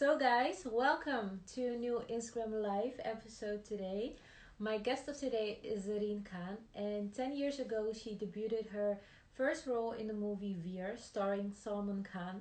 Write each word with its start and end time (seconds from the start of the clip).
So, 0.00 0.16
guys, 0.16 0.64
welcome 0.64 1.40
to 1.52 1.74
a 1.74 1.76
new 1.76 2.02
Instagram 2.10 2.62
Live 2.62 2.98
episode 3.04 3.66
today. 3.66 4.16
My 4.58 4.78
guest 4.78 5.06
of 5.08 5.20
today 5.20 5.58
is 5.62 5.84
Zareen 5.84 6.24
Khan, 6.24 6.56
and 6.74 7.12
10 7.14 7.36
years 7.36 7.58
ago, 7.58 7.92
she 7.92 8.14
debuted 8.14 8.70
her 8.70 8.98
first 9.34 9.66
role 9.66 9.92
in 9.92 10.06
the 10.06 10.14
movie 10.14 10.56
Veer, 10.64 10.96
starring 10.96 11.52
Salman 11.52 12.02
Khan, 12.02 12.40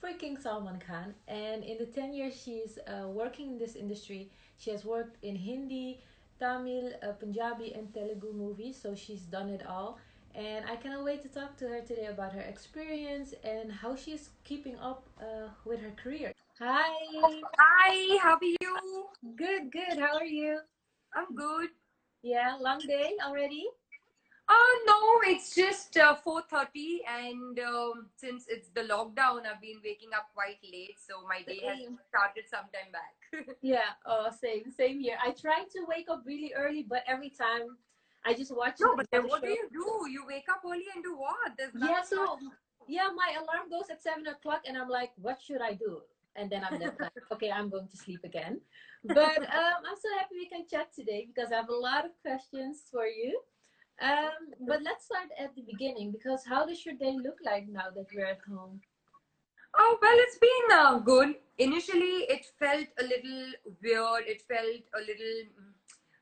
freaking 0.00 0.40
Salman 0.40 0.78
Khan. 0.78 1.12
And 1.26 1.64
in 1.64 1.78
the 1.78 1.86
10 1.86 2.12
years 2.14 2.40
she's 2.40 2.78
uh, 2.86 3.08
working 3.08 3.48
in 3.48 3.58
this 3.58 3.74
industry, 3.74 4.30
she 4.56 4.70
has 4.70 4.84
worked 4.84 5.16
in 5.24 5.34
Hindi, 5.34 5.98
Tamil, 6.38 6.92
uh, 7.02 7.10
Punjabi, 7.14 7.72
and 7.74 7.92
Telugu 7.92 8.32
movies, 8.32 8.78
so 8.80 8.94
she's 8.94 9.22
done 9.22 9.48
it 9.48 9.66
all. 9.66 9.98
And 10.36 10.64
I 10.64 10.76
cannot 10.76 11.04
wait 11.04 11.22
to 11.22 11.28
talk 11.28 11.56
to 11.56 11.66
her 11.66 11.80
today 11.80 12.06
about 12.06 12.34
her 12.34 12.42
experience 12.42 13.34
and 13.42 13.72
how 13.72 13.96
she's 13.96 14.30
keeping 14.44 14.78
up 14.78 15.02
uh, 15.20 15.48
with 15.64 15.80
her 15.80 15.90
career. 16.00 16.32
Hi. 16.60 16.92
Hi, 17.56 18.18
how 18.20 18.36
are 18.36 18.44
you? 18.44 19.06
Good, 19.34 19.72
good. 19.72 19.98
How 19.98 20.18
are 20.18 20.26
you? 20.26 20.58
I'm 21.14 21.34
good. 21.34 21.70
Yeah, 22.22 22.58
long 22.60 22.80
day 22.80 23.12
already? 23.24 23.64
Uh, 24.46 24.74
no, 24.84 25.20
it's 25.24 25.54
just 25.54 25.96
uh, 25.96 26.16
4.30 26.20 26.98
and 27.08 27.58
um, 27.60 28.10
since 28.16 28.44
it's 28.46 28.68
the 28.74 28.82
lockdown, 28.82 29.48
I've 29.48 29.62
been 29.62 29.80
waking 29.82 30.10
up 30.14 30.26
quite 30.34 30.58
late. 30.62 30.96
So 31.00 31.26
my 31.26 31.40
day 31.40 31.64
has 31.64 31.78
started 32.10 32.44
sometime 32.50 32.92
back. 32.92 33.16
Yeah, 33.62 33.96
oh, 34.04 34.28
same, 34.38 34.70
same 34.70 35.00
here. 35.00 35.16
I 35.24 35.30
try 35.30 35.64
to 35.64 35.78
wake 35.88 36.10
up 36.10 36.24
really 36.26 36.52
early, 36.54 36.84
but 36.86 37.04
every 37.06 37.30
time 37.30 37.78
I 38.26 38.34
just 38.34 38.54
watch 38.54 38.74
no, 38.80 38.96
but 38.96 39.06
then 39.10 39.28
what 39.28 39.40
do 39.40 39.48
you 39.48 39.66
do? 39.72 40.10
You 40.10 40.26
wake 40.26 40.50
up 40.50 40.60
early 40.66 40.84
and 40.94 41.02
do 41.02 41.16
what? 41.16 41.52
There's 41.56 41.72
Yeah, 41.74 42.02
so 42.02 42.38
yeah, 42.86 43.08
my 43.14 43.32
alarm 43.40 43.70
goes 43.70 43.88
at 43.88 44.02
seven 44.02 44.26
o'clock, 44.26 44.62
and 44.66 44.76
I'm 44.76 44.90
like, 44.90 45.12
what 45.16 45.40
should 45.40 45.62
I 45.62 45.72
do? 45.72 46.02
And 46.36 46.50
then 46.50 46.64
I'm 46.64 46.78
just 46.78 47.00
like, 47.00 47.12
okay, 47.32 47.50
I'm 47.50 47.68
going 47.70 47.88
to 47.88 47.96
sleep 47.96 48.20
again. 48.24 48.60
But 49.04 49.42
um, 49.42 49.80
I'm 49.88 49.96
so 50.00 50.08
happy 50.18 50.34
we 50.36 50.48
can 50.48 50.66
chat 50.70 50.92
today 50.94 51.26
because 51.26 51.52
I 51.52 51.56
have 51.56 51.68
a 51.68 51.74
lot 51.74 52.04
of 52.04 52.12
questions 52.22 52.84
for 52.90 53.06
you. 53.06 53.40
Um, 54.00 54.54
but 54.66 54.82
let's 54.82 55.04
start 55.06 55.28
at 55.38 55.54
the 55.54 55.62
beginning 55.62 56.12
because 56.12 56.44
how 56.46 56.66
does 56.66 56.84
your 56.84 56.94
day 56.94 57.16
look 57.22 57.38
like 57.44 57.68
now 57.68 57.90
that 57.94 58.06
we're 58.14 58.26
at 58.26 58.40
home? 58.48 58.80
Oh, 59.76 59.98
well, 60.00 60.16
it's 60.16 60.38
been 60.38 60.78
uh, 60.78 60.98
good. 60.98 61.36
Initially, 61.58 62.26
it 62.28 62.46
felt 62.58 62.86
a 62.98 63.02
little 63.02 63.52
weird. 63.82 64.24
It 64.26 64.42
felt 64.42 64.82
a 64.94 65.00
little 65.00 65.50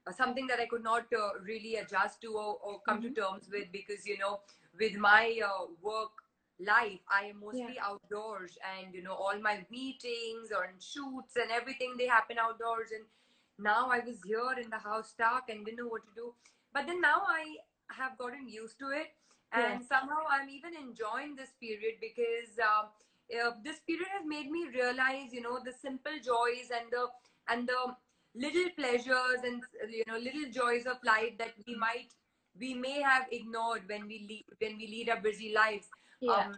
uh, 0.07 0.13
something 0.13 0.47
that 0.49 0.61
I 0.61 0.67
could 0.67 0.83
not 0.83 1.07
uh, 1.13 1.39
really 1.43 1.77
adjust 1.77 2.21
to 2.23 2.35
or, 2.37 2.59
or 2.63 2.81
come 2.81 3.01
Mhm. 3.01 3.03
to 3.03 3.11
terms 3.11 3.49
with 3.51 3.71
because, 3.73 4.07
you 4.07 4.19
know, 4.19 4.41
with 4.79 4.97
my 4.97 5.41
uh, 5.45 5.67
work 5.83 6.13
life, 6.61 7.01
I 7.11 7.27
am 7.27 7.41
mostly 7.41 7.79
outdoors 7.83 8.59
and, 8.67 8.95
you 8.95 9.03
know, 9.03 9.15
all 9.15 9.39
my 9.41 9.65
meetings 9.71 10.51
or 10.51 10.71
shoots 10.81 11.37
and 11.37 11.51
everything, 11.51 11.95
they 11.99 12.07
happen 12.07 12.37
outdoors. 12.39 12.91
And 12.95 13.05
now 13.59 13.89
I 13.91 14.01
was 14.01 14.19
here 14.25 14.55
in 14.63 14.71
the 14.71 14.79
house 14.79 15.11
stuck 15.11 15.49
and 15.49 15.65
didn't 15.65 15.79
know 15.79 15.89
what 15.89 16.03
to 16.03 16.15
do. 16.15 16.35
But 16.73 16.87
then 16.87 17.01
now 17.01 17.23
I 17.27 17.57
have 17.91 18.19
gotten 18.19 18.49
used 18.49 18.79
to 18.81 18.91
it. 18.91 19.09
And 19.51 19.83
somehow 19.83 20.29
I'm 20.31 20.51
even 20.51 20.77
enjoying 20.77 21.35
this 21.35 21.51
period 21.59 21.95
because 22.01 22.53
uh, 22.61 22.89
uh, 23.37 23.53
this 23.65 23.81
period 23.81 24.09
has 24.13 24.27
made 24.27 24.51
me 24.51 24.69
realize 24.75 25.33
you 25.33 25.41
know 25.41 25.59
the 25.65 25.73
simple 25.73 26.13
joys 26.25 26.69
and 26.73 26.91
the 26.91 27.07
and 27.49 27.69
the 27.69 27.95
little 28.35 28.71
pleasures 28.77 29.41
and 29.45 29.63
you 29.91 30.05
know 30.07 30.19
little 30.19 30.51
joys 30.51 30.87
of 30.87 30.97
life 31.05 31.37
that 31.39 31.53
we 31.67 31.75
might 31.77 32.13
we 32.59 32.75
may 32.75 33.01
have 33.01 33.27
ignored 33.31 33.83
when 33.87 34.07
we 34.07 34.27
lead 34.29 34.45
when 34.59 34.77
we 34.77 34.87
lead 34.87 35.09
our 35.09 35.21
busy 35.21 35.53
lives 35.55 35.89
Yeah, 36.21 36.33
um, 36.33 36.57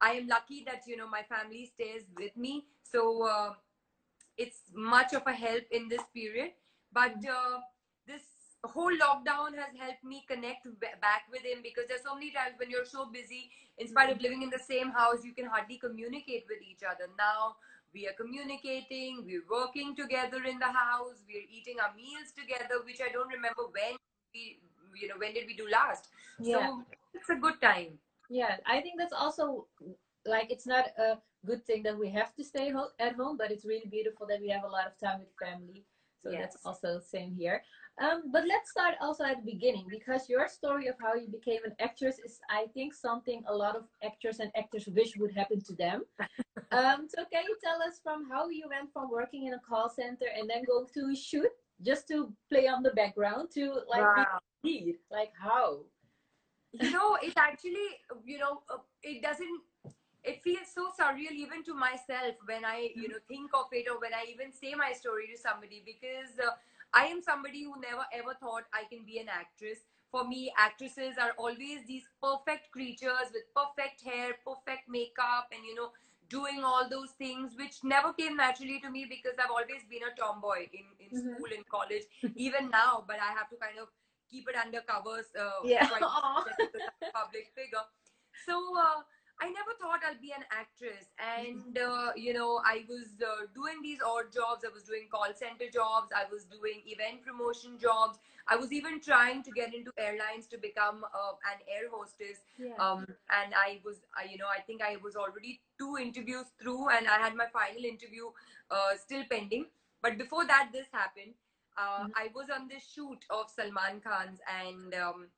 i 0.00 0.12
am 0.12 0.26
lucky 0.26 0.64
that 0.66 0.82
you 0.86 0.96
know 0.96 1.08
my 1.08 1.22
family 1.22 1.70
stays 1.74 2.04
with 2.16 2.36
me. 2.36 2.64
So 2.82 3.26
uh, 3.26 3.52
it's 4.36 4.60
much 4.72 5.12
of 5.14 5.22
a 5.26 5.32
help 5.32 5.64
in 5.70 5.88
this 5.88 6.02
period. 6.14 6.52
But 6.92 7.16
uh, 7.26 7.58
this 8.06 8.22
whole 8.64 8.92
lockdown 8.92 9.56
has 9.56 9.72
helped 9.78 10.04
me 10.04 10.24
connect 10.28 10.66
back 10.80 11.22
with 11.30 11.42
him 11.42 11.60
because 11.62 11.84
there's 11.88 12.02
so 12.02 12.14
many 12.14 12.30
times 12.30 12.54
when 12.58 12.70
you're 12.70 12.86
so 12.86 13.10
busy 13.10 13.50
in 13.78 13.88
spite 13.88 14.10
of 14.10 14.20
living 14.22 14.42
in 14.42 14.50
the 14.50 14.58
same 14.58 14.90
house 14.90 15.24
you 15.24 15.34
can 15.34 15.46
hardly 15.46 15.76
communicate 15.76 16.44
with 16.48 16.62
each 16.62 16.82
other. 16.82 17.10
Now 17.18 17.56
we 17.94 18.06
are 18.08 18.16
communicating 18.18 19.24
we're 19.24 19.46
working 19.48 19.94
together 19.94 20.42
in 20.44 20.58
the 20.58 20.66
house 20.66 21.22
we're 21.28 21.48
eating 21.48 21.76
our 21.80 21.94
meals 21.94 22.34
together 22.36 22.82
which 22.84 23.00
i 23.00 23.10
don't 23.12 23.28
remember 23.28 23.62
when 23.70 23.94
we 24.34 24.58
you 25.00 25.06
know 25.08 25.14
when 25.18 25.32
did 25.32 25.46
we 25.46 25.54
do 25.54 25.66
last. 25.70 26.08
Yeah. 26.40 26.66
so 26.66 26.82
it's 27.14 27.30
a 27.30 27.36
good 27.36 27.60
time 27.60 27.98
Yeah, 28.30 28.56
I 28.66 28.80
think 28.80 28.98
that's 28.98 29.12
also 29.12 29.66
like 30.26 30.50
it's 30.50 30.66
not 30.66 30.86
a 30.98 31.18
good 31.46 31.64
thing 31.66 31.82
that 31.82 31.98
we 31.98 32.08
have 32.10 32.34
to 32.36 32.44
stay 32.44 32.70
ho- 32.70 32.90
at 32.98 33.14
home, 33.14 33.36
but 33.36 33.50
it's 33.50 33.64
really 33.64 33.88
beautiful 33.88 34.26
that 34.28 34.40
we 34.40 34.48
have 34.48 34.64
a 34.64 34.68
lot 34.68 34.86
of 34.86 34.98
time 34.98 35.20
with 35.20 35.28
family. 35.38 35.84
So 36.22 36.30
that's 36.32 36.56
also 36.64 37.00
same 37.00 37.34
here. 37.34 37.62
Um, 38.00 38.32
but 38.32 38.46
let's 38.48 38.70
start 38.70 38.94
also 39.00 39.24
at 39.24 39.44
the 39.44 39.52
beginning 39.52 39.86
because 39.90 40.28
your 40.28 40.48
story 40.48 40.86
of 40.88 40.96
how 41.00 41.14
you 41.14 41.28
became 41.28 41.62
an 41.64 41.76
actress 41.80 42.18
is, 42.18 42.40
I 42.48 42.66
think, 42.72 42.94
something 42.94 43.42
a 43.46 43.54
lot 43.54 43.76
of 43.76 43.84
actors 44.02 44.40
and 44.40 44.50
actors 44.56 44.86
wish 44.88 45.16
would 45.18 45.32
happen 45.32 45.60
to 45.60 45.74
them. 45.74 46.04
um, 46.72 47.06
so 47.08 47.24
can 47.30 47.44
you 47.46 47.56
tell 47.62 47.82
us 47.82 48.00
from 48.02 48.28
how 48.30 48.48
you 48.48 48.68
went 48.70 48.90
from 48.92 49.10
working 49.10 49.46
in 49.46 49.54
a 49.54 49.60
call 49.60 49.90
center 49.90 50.26
and 50.36 50.48
then 50.48 50.64
go 50.64 50.86
to 50.94 51.14
shoot 51.14 51.50
just 51.82 52.08
to 52.08 52.32
play 52.50 52.66
on 52.68 52.82
the 52.82 52.90
background 52.92 53.50
to 53.54 53.80
like 53.88 54.02
Wow. 54.16 54.38
lead? 54.64 54.96
Like 55.10 55.32
how? 55.38 55.84
You 56.80 56.90
know 56.90 57.16
it 57.22 57.32
actually 57.36 57.88
you 58.24 58.38
know 58.38 58.62
uh, 58.70 58.78
it 59.02 59.22
doesn't 59.22 59.60
it 60.24 60.42
feels 60.42 60.68
so 60.74 60.88
surreal 60.98 61.32
even 61.32 61.62
to 61.62 61.74
myself 61.74 62.34
when 62.46 62.64
i 62.64 62.90
you 62.94 63.08
know 63.08 63.20
think 63.28 63.50
of 63.54 63.66
it 63.72 63.86
or 63.90 63.98
when 64.00 64.14
i 64.14 64.24
even 64.30 64.52
say 64.52 64.74
my 64.74 64.92
story 64.92 65.26
to 65.32 65.38
somebody 65.40 65.82
because 65.84 66.38
uh, 66.46 66.50
i 66.92 67.04
am 67.06 67.22
somebody 67.22 67.62
who 67.64 67.74
never 67.80 68.04
ever 68.12 68.34
thought 68.40 68.64
i 68.72 68.84
can 68.92 69.04
be 69.04 69.18
an 69.18 69.28
actress 69.28 69.80
for 70.10 70.26
me 70.26 70.52
actresses 70.58 71.16
are 71.20 71.32
always 71.38 71.84
these 71.86 72.04
perfect 72.22 72.70
creatures 72.70 73.30
with 73.32 73.46
perfect 73.54 74.02
hair 74.02 74.32
perfect 74.46 74.88
makeup 74.88 75.48
and 75.52 75.64
you 75.64 75.74
know 75.74 75.90
doing 76.30 76.62
all 76.64 76.88
those 76.88 77.10
things 77.18 77.52
which 77.58 77.84
never 77.84 78.12
came 78.12 78.36
naturally 78.36 78.80
to 78.80 78.90
me 78.90 79.06
because 79.08 79.38
i've 79.38 79.50
always 79.50 79.84
been 79.90 80.06
a 80.10 80.14
tomboy 80.20 80.60
in, 80.72 80.86
in 81.04 81.10
Mhm. 81.12 81.36
school 81.36 81.52
in 81.56 81.62
college 81.70 82.04
even 82.34 82.70
now 82.70 83.04
but 83.06 83.16
i 83.20 83.30
have 83.38 83.48
to 83.50 83.56
kind 83.56 83.78
of 83.78 83.88
keep 84.30 84.48
it 84.48 84.56
under 84.56 84.80
covers 84.82 85.26
uh, 85.38 85.60
Yeah. 85.64 85.86
quite 85.88 86.02
Aw. 86.02 86.44
because 86.44 86.80
I'm 87.02 87.08
a 87.08 87.12
public 87.12 87.52
figure. 87.54 87.84
So 88.46 88.54
uh, 88.76 89.02
I 89.40 89.46
never 89.50 89.72
thought 89.80 90.00
I'll 90.06 90.20
be 90.20 90.32
an 90.32 90.44
actress, 90.52 91.06
and 91.18 91.76
uh, 91.78 92.12
you 92.16 92.32
know 92.32 92.60
I 92.64 92.84
was 92.88 93.06
uh, 93.20 93.46
doing 93.54 93.82
these 93.82 93.98
odd 94.04 94.32
jobs. 94.32 94.64
I 94.64 94.72
was 94.72 94.84
doing 94.84 95.08
call 95.10 95.26
center 95.34 95.68
jobs. 95.72 96.10
I 96.14 96.24
was 96.30 96.44
doing 96.44 96.82
event 96.86 97.24
promotion 97.24 97.78
jobs. 97.80 98.18
I 98.46 98.56
was 98.56 98.72
even 98.72 99.00
trying 99.00 99.42
to 99.42 99.50
get 99.50 99.74
into 99.74 99.90
airlines 99.98 100.46
to 100.48 100.58
become 100.58 101.04
uh, 101.04 101.34
an 101.52 101.58
air 101.66 101.88
hostess. 101.90 102.38
Yeah. 102.58 102.76
Um, 102.78 103.06
and 103.30 103.54
I 103.54 103.80
was, 103.84 103.96
I, 104.16 104.30
you 104.30 104.38
know, 104.38 104.46
I 104.46 104.60
think 104.60 104.82
I 104.82 104.96
was 105.02 105.16
already 105.16 105.60
two 105.78 105.96
interviews 106.00 106.46
through, 106.60 106.90
and 106.90 107.08
I 107.08 107.18
had 107.18 107.34
my 107.34 107.46
final 107.52 107.84
interview 107.84 108.26
uh, 108.70 108.96
still 108.96 109.24
pending. 109.30 109.66
But 110.02 110.18
before 110.18 110.46
that, 110.46 110.68
this 110.72 110.86
happened. 110.92 111.34
Uh, 111.76 112.04
Mhm. 112.04 112.12
I 112.16 112.28
was 112.34 112.50
on 112.50 112.68
this 112.68 112.84
shoot 112.86 113.24
of 113.30 113.50
Salman 113.50 114.00
Khan's, 114.00 114.40
and 114.48 114.94
um, 114.94 115.28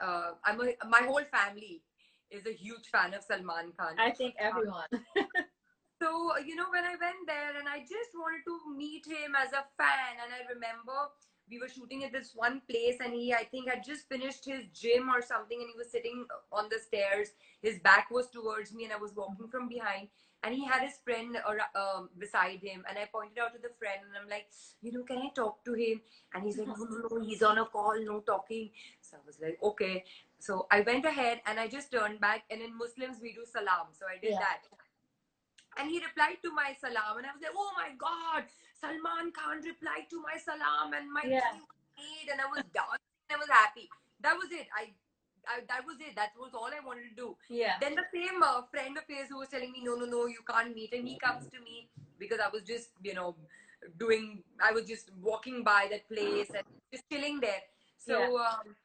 uh, 0.00 0.32
I'm 0.44 0.60
a, 0.60 0.74
my 0.88 1.02
whole 1.02 1.24
family 1.24 1.82
is 2.30 2.46
a 2.46 2.52
huge 2.52 2.88
fan 2.88 3.14
of 3.14 3.22
Salman 3.22 3.72
Khan. 3.78 3.98
I 3.98 4.10
think 4.10 4.34
everyone. 4.38 4.88
So, 6.02 6.36
you 6.38 6.56
know, 6.56 6.66
when 6.70 6.84
I 6.84 6.96
went 7.00 7.26
there 7.26 7.56
and 7.58 7.68
I 7.68 7.78
just 7.80 8.12
wanted 8.14 8.42
to 8.46 8.76
meet 8.76 9.06
him 9.06 9.34
as 9.40 9.52
a 9.52 9.64
fan, 9.78 10.18
and 10.22 10.34
I 10.34 10.52
remember 10.52 10.92
we 11.48 11.58
were 11.60 11.68
shooting 11.68 12.04
at 12.04 12.12
this 12.12 12.32
one 12.34 12.60
place, 12.68 12.96
and 13.02 13.14
he, 13.14 13.32
I 13.32 13.44
think, 13.44 13.68
had 13.70 13.84
just 13.84 14.08
finished 14.08 14.44
his 14.44 14.64
gym 14.74 15.08
or 15.08 15.22
something, 15.22 15.58
and 15.60 15.68
he 15.70 15.78
was 15.78 15.90
sitting 15.90 16.26
on 16.52 16.68
the 16.68 16.78
stairs. 16.78 17.28
His 17.62 17.78
back 17.78 18.10
was 18.10 18.28
towards 18.28 18.74
me, 18.74 18.84
and 18.84 18.92
I 18.92 18.96
was 18.96 19.14
walking 19.14 19.48
from 19.48 19.68
behind, 19.68 20.08
and 20.44 20.54
he 20.54 20.64
had 20.66 20.82
his 20.82 20.98
friend 21.02 21.36
ar- 21.46 21.70
um, 21.74 22.10
beside 22.18 22.60
him, 22.60 22.84
and 22.88 22.98
I 22.98 23.06
pointed 23.06 23.38
out 23.38 23.54
to 23.54 23.60
the 23.60 23.70
friend, 23.78 24.00
and 24.06 24.12
I'm 24.20 24.28
like, 24.28 24.46
you 24.82 24.92
know, 24.92 25.02
can 25.02 25.18
I 25.18 25.30
talk 25.34 25.64
to 25.64 25.72
him? 25.72 26.02
And 26.34 26.44
he's 26.44 26.58
like, 26.58 26.68
no, 26.68 26.74
no, 26.76 27.08
no, 27.10 27.24
he's 27.24 27.42
on 27.42 27.58
a 27.58 27.64
call, 27.64 27.94
no 28.04 28.20
talking. 28.20 28.70
So 29.00 29.16
I 29.16 29.20
was 29.26 29.38
like, 29.40 29.58
okay. 29.62 30.04
So 30.38 30.66
I 30.70 30.82
went 30.82 31.06
ahead 31.06 31.40
and 31.46 31.58
I 31.58 31.68
just 31.68 31.90
turned 31.90 32.20
back, 32.20 32.44
and 32.50 32.60
in 32.60 32.76
Muslims 32.76 33.18
we 33.22 33.32
do 33.32 33.44
salam, 33.46 33.88
so 33.92 34.06
I 34.06 34.18
did 34.20 34.32
Yeah. 34.32 34.40
that. 34.40 34.62
And 35.78 35.90
he 35.90 35.98
replied 35.98 36.38
to 36.42 36.52
my 36.52 36.76
salam, 36.80 37.18
and 37.18 37.26
I 37.26 37.32
was 37.32 37.42
like, 37.42 37.56
"Oh 37.56 37.72
my 37.76 37.90
God, 37.98 38.44
Salman 38.80 39.32
Khan 39.32 39.60
replied 39.62 40.06
to 40.10 40.20
my 40.22 40.36
salam, 40.38 40.92
and 40.94 41.10
my 41.10 41.22
Yeah. 41.24 41.40
was 41.52 41.62
made, 41.98 42.28
and 42.30 42.40
I 42.40 42.46
was 42.46 42.62
dancing, 42.72 43.30
I 43.30 43.36
was 43.36 43.48
happy. 43.48 43.88
That 44.20 44.36
was 44.36 44.52
it. 44.52 44.68
I, 44.76 44.94
I, 45.48 45.60
that 45.68 45.84
was 45.86 45.96
it. 46.00 46.16
That 46.16 46.30
was 46.38 46.52
all 46.54 46.70
I 46.70 46.84
wanted 46.84 47.10
to 47.10 47.14
do. 47.16 47.36
Yeah. 47.48 47.74
Then 47.80 47.94
the 47.94 48.06
same 48.12 48.42
uh, 48.42 48.62
friend 48.70 48.96
of 48.96 49.04
his 49.08 49.28
who 49.28 49.38
was 49.38 49.48
telling 49.48 49.72
me, 49.72 49.82
"No, 49.82 49.94
no, 49.96 50.06
no, 50.06 50.26
you 50.26 50.40
can't 50.48 50.74
meet," 50.74 50.92
and 50.92 51.06
he 51.08 51.18
comes 51.18 51.48
to 51.48 51.60
me 51.60 51.88
because 52.18 52.40
I 52.40 52.48
was 52.52 52.62
just, 52.62 52.90
you 53.02 53.14
know, 53.14 53.36
doing. 53.98 54.42
I 54.62 54.72
was 54.72 54.86
just 54.86 55.10
walking 55.20 55.62
by 55.64 55.88
that 55.90 56.08
place 56.08 56.50
and 56.54 56.64
just 56.92 57.04
chilling 57.10 57.40
there. 57.40 57.62
So. 57.98 58.38
Um, 58.38 58.76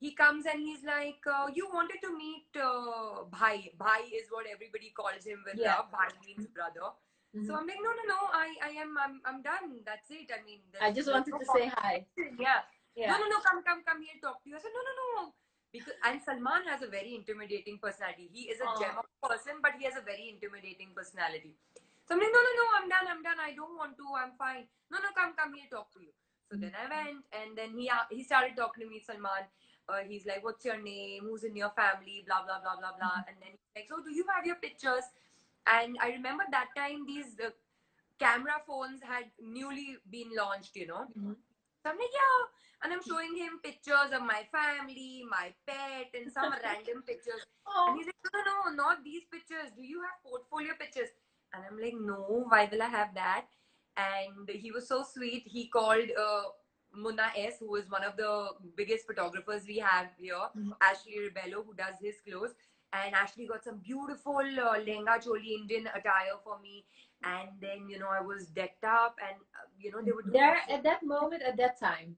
he 0.00 0.12
comes 0.12 0.44
and 0.44 0.60
he's 0.60 0.84
like, 0.84 1.24
uh, 1.24 1.46
"You 1.54 1.66
wanted 1.72 1.96
to 2.02 2.10
meet 2.14 2.48
uh, 2.60 3.24
Bhai. 3.30 3.72
Bhai 3.78 4.04
is 4.12 4.28
what 4.28 4.44
everybody 4.52 4.92
calls 4.94 5.24
him 5.24 5.40
with 5.46 5.56
Yeah. 5.56 5.76
love. 5.76 5.90
Bhai 5.92 6.12
means 6.26 6.46
brother." 6.48 6.92
Mm-hmm. 7.34 7.50
So 7.50 7.58
I'm 7.58 7.66
like, 7.66 7.82
no, 7.82 7.90
no, 7.90 8.04
no, 8.06 8.20
I, 8.30 8.54
I 8.62 8.70
am, 8.78 8.94
I'm, 8.94 9.18
I'm 9.26 9.42
done. 9.42 9.82
That's 9.82 10.06
it. 10.10 10.30
I 10.30 10.38
mean, 10.46 10.62
I 10.78 10.94
just 10.94 11.10
wanted 11.10 11.34
no 11.34 11.42
to 11.42 11.46
say 11.50 11.66
hi. 11.66 12.06
Yeah. 12.38 12.62
yeah. 12.94 13.10
No, 13.10 13.18
no, 13.18 13.26
no, 13.26 13.38
come, 13.42 13.58
come, 13.66 13.82
come 13.82 13.98
here, 14.06 14.14
talk 14.22 14.38
to 14.44 14.48
you. 14.48 14.54
I 14.54 14.62
said, 14.62 14.70
no, 14.70 14.78
no, 14.78 14.92
no. 15.02 15.34
Because, 15.74 15.98
and 16.06 16.22
Salman 16.22 16.70
has 16.70 16.86
a 16.86 16.90
very 16.90 17.18
intimidating 17.18 17.82
personality. 17.82 18.30
He 18.30 18.46
is 18.46 18.62
a 18.62 18.68
oh. 18.70 18.78
gem 18.78 18.94
of 18.94 19.10
a 19.10 19.26
person, 19.26 19.58
but 19.58 19.74
he 19.74 19.90
has 19.90 19.98
a 19.98 20.06
very 20.06 20.30
intimidating 20.30 20.94
personality. 20.94 21.58
So 22.06 22.14
I'm 22.14 22.22
like, 22.22 22.30
no, 22.30 22.38
no, 22.38 22.52
no, 22.54 22.66
I'm 22.78 22.86
done, 22.86 23.06
I'm 23.10 23.22
done. 23.26 23.42
I 23.42 23.58
don't 23.58 23.74
want 23.74 23.98
to. 23.98 24.06
I'm 24.14 24.38
fine. 24.38 24.70
No, 24.94 25.02
no, 25.02 25.10
come, 25.18 25.34
come 25.34 25.50
here, 25.58 25.66
talk 25.66 25.90
to 25.98 26.00
you. 26.00 26.14
So 26.46 26.54
then 26.62 26.70
I 26.78 26.86
went, 26.86 27.26
and 27.34 27.58
then 27.58 27.74
he 27.74 27.90
he 28.14 28.22
started 28.22 28.54
talking 28.54 28.84
to 28.84 28.88
me, 28.88 29.02
Salman. 29.02 29.50
Uh, 29.88 30.06
he's 30.06 30.26
like, 30.30 30.44
"What's 30.44 30.64
your 30.64 30.78
name? 30.78 31.26
Who's 31.26 31.42
in 31.42 31.56
your 31.56 31.72
family?" 31.74 32.22
Blah 32.22 32.44
blah 32.46 32.60
blah 32.62 32.76
blah 32.78 32.94
blah. 32.94 33.18
Mm-hmm. 33.18 33.28
And 33.32 33.36
then 33.42 33.50
he's 33.58 33.72
like, 33.74 33.88
"So 33.88 33.98
do 34.04 34.14
you 34.14 34.24
have 34.30 34.46
your 34.46 34.60
pictures?" 34.62 35.08
And 35.66 35.96
I 35.98 36.12
remember 36.12 36.44
that 36.52 36.68
time 36.76 37.08
these 37.08 37.34
uh, 37.42 37.50
camera 38.20 38.60
phones 38.68 39.02
had 39.02 39.32
newly 39.40 39.96
been 40.10 40.30
launched, 40.36 40.76
you 40.76 40.86
know. 40.86 41.08
Mm-hmm. 41.18 41.32
So 41.84 41.90
I'm 41.90 41.98
like, 41.98 42.08
yeah. 42.12 42.40
And 42.82 42.92
I'm 42.92 43.02
showing 43.04 43.36
him 43.36 43.60
pictures 43.62 44.12
of 44.12 44.22
my 44.22 44.44
family, 44.52 45.22
my 45.28 45.52
pet, 45.66 46.08
and 46.14 46.32
some 46.32 46.52
random 46.64 47.02
pictures. 47.06 47.44
Oh. 47.66 47.88
And 47.88 47.98
he's 47.98 48.06
like, 48.06 48.16
no, 48.32 48.40
no, 48.40 48.70
no, 48.70 48.76
not 48.76 49.04
these 49.04 49.24
pictures. 49.30 49.72
Do 49.76 49.82
you 49.84 50.00
have 50.00 50.24
portfolio 50.24 50.72
pictures? 50.80 51.08
And 51.52 51.62
I'm 51.68 51.78
like, 51.80 51.94
no, 52.00 52.46
why 52.48 52.68
will 52.72 52.82
I 52.82 52.88
have 52.88 53.14
that? 53.14 53.46
And 53.96 54.48
he 54.48 54.70
was 54.70 54.88
so 54.88 55.04
sweet. 55.04 55.44
He 55.46 55.68
called 55.68 56.08
uh, 56.18 56.42
Munna 56.92 57.28
S, 57.36 57.56
who 57.60 57.76
is 57.76 57.90
one 57.90 58.02
of 58.02 58.16
the 58.16 58.48
biggest 58.76 59.06
photographers 59.06 59.64
we 59.68 59.78
have 59.78 60.08
here, 60.18 60.34
mm-hmm. 60.56 60.72
Ashley 60.80 61.20
Rebello, 61.20 61.64
who 61.64 61.74
does 61.74 61.96
his 62.00 62.16
clothes 62.26 62.54
and 62.94 63.14
Ashley 63.14 63.46
got 63.46 63.64
some 63.64 63.78
beautiful 63.78 64.38
uh, 64.38 64.78
lehenga 64.78 65.18
choli 65.24 65.54
Indian 65.60 65.88
attire 65.94 66.38
for 66.42 66.58
me. 66.60 66.84
And 67.24 67.48
then 67.60 67.88
you 67.88 67.98
know 67.98 68.08
I 68.08 68.20
was 68.20 68.46
decked 68.46 68.84
up, 68.84 69.16
and 69.20 69.36
uh, 69.56 69.66
you 69.80 69.90
know 69.90 70.02
they 70.04 70.12
were 70.12 70.24
there 70.26 70.58
at 70.68 70.82
that 70.84 71.02
moment 71.02 71.42
at 71.42 71.56
that 71.56 71.80
time. 71.80 72.16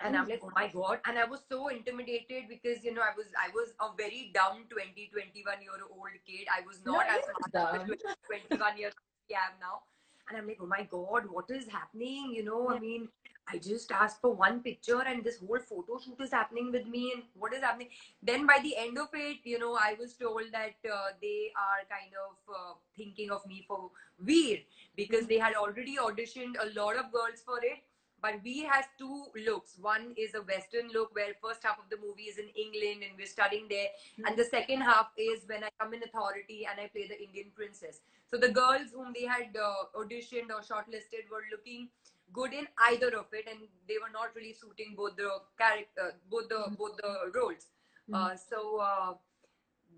And 0.00 0.16
I'm 0.16 0.28
like, 0.28 0.40
oh 0.44 0.50
my 0.54 0.68
god! 0.68 1.00
And 1.06 1.18
I 1.18 1.24
was 1.24 1.40
so 1.48 1.68
intimidated 1.68 2.44
because 2.48 2.84
you 2.84 2.94
know 2.94 3.02
I 3.02 3.12
was 3.16 3.26
I 3.36 3.50
was 3.52 3.74
a 3.80 3.90
very 3.96 4.30
dumb 4.32 4.64
20, 4.70 5.10
21 5.12 5.60
year 5.60 5.72
old 5.90 6.14
kid. 6.24 6.46
I 6.48 6.64
was 6.64 6.80
not 6.86 7.04
no, 7.06 7.18
as 7.18 7.24
smart 7.50 7.90
as 7.90 8.14
21 8.48 8.78
years 8.78 8.94
I 9.30 9.34
am 9.34 9.58
now. 9.60 9.82
And 10.28 10.38
I'm 10.38 10.46
like, 10.46 10.58
oh 10.60 10.66
my 10.66 10.86
god, 10.90 11.24
what 11.30 11.50
is 11.50 11.66
happening? 11.68 12.32
You 12.34 12.44
know, 12.44 12.70
yeah. 12.70 12.76
I 12.76 12.78
mean, 12.78 13.08
I 13.50 13.58
just 13.58 13.90
asked 13.90 14.20
for 14.20 14.34
one 14.34 14.60
picture 14.60 15.00
and 15.00 15.24
this 15.24 15.38
whole 15.38 15.58
photo 15.58 15.98
shoot 15.98 16.20
is 16.20 16.32
happening 16.32 16.70
with 16.70 16.86
me 16.86 17.12
and 17.14 17.22
what 17.34 17.54
is 17.54 17.62
happening. 17.62 17.88
Then 18.22 18.46
by 18.46 18.58
the 18.62 18.76
end 18.76 18.98
of 18.98 19.08
it, 19.14 19.38
you 19.44 19.58
know, 19.58 19.74
I 19.74 19.96
was 19.98 20.14
told 20.14 20.42
that 20.52 20.76
uh, 20.90 21.12
they 21.22 21.52
are 21.56 21.82
kind 21.88 22.12
of 22.28 22.54
uh, 22.54 22.74
thinking 22.96 23.30
of 23.30 23.46
me 23.46 23.64
for 23.66 23.90
Veer 24.20 24.58
because 24.96 25.26
they 25.26 25.38
had 25.38 25.54
already 25.54 25.96
auditioned 25.96 26.56
a 26.60 26.78
lot 26.78 26.96
of 26.96 27.10
girls 27.12 27.42
for 27.44 27.58
it. 27.62 27.78
But 28.20 28.42
Veer 28.42 28.68
has 28.68 28.84
two 28.98 29.26
looks. 29.46 29.76
One 29.80 30.12
is 30.16 30.34
a 30.34 30.42
Western 30.42 30.90
look 30.92 31.14
where 31.14 31.32
first 31.40 31.62
half 31.62 31.78
of 31.78 31.88
the 31.88 31.96
movie 32.04 32.24
is 32.24 32.38
in 32.38 32.48
England 32.48 33.04
and 33.08 33.16
we're 33.16 33.26
studying 33.26 33.66
there. 33.70 33.86
Mm-hmm. 33.86 34.26
And 34.26 34.36
the 34.36 34.44
second 34.44 34.80
half 34.80 35.06
is 35.16 35.44
when 35.46 35.62
I 35.62 35.70
come 35.80 35.94
in 35.94 36.02
authority 36.02 36.66
and 36.68 36.80
I 36.80 36.88
play 36.88 37.06
the 37.06 37.22
Indian 37.22 37.46
princess. 37.54 38.00
So 38.30 38.36
the 38.36 38.50
girls 38.50 38.90
whom 38.92 39.14
they 39.14 39.24
had 39.24 39.56
uh, 39.56 39.96
auditioned 39.96 40.50
or 40.50 40.60
shortlisted 40.60 41.30
were 41.30 41.46
looking 41.50 41.88
good 42.32 42.52
in 42.52 42.66
either 42.90 43.08
of 43.16 43.26
it 43.32 43.46
and 43.50 43.60
they 43.88 43.96
were 44.02 44.12
not 44.12 44.34
really 44.34 44.52
suiting 44.52 44.94
both 44.96 45.16
the 45.16 45.30
character 45.58 46.14
both 46.30 46.48
the 46.48 46.56
mm-hmm. 46.56 46.74
both 46.74 46.96
the 46.96 47.38
roles 47.38 47.66
mm-hmm. 48.10 48.14
uh, 48.14 48.34
so 48.36 48.78
uh, 48.80 49.12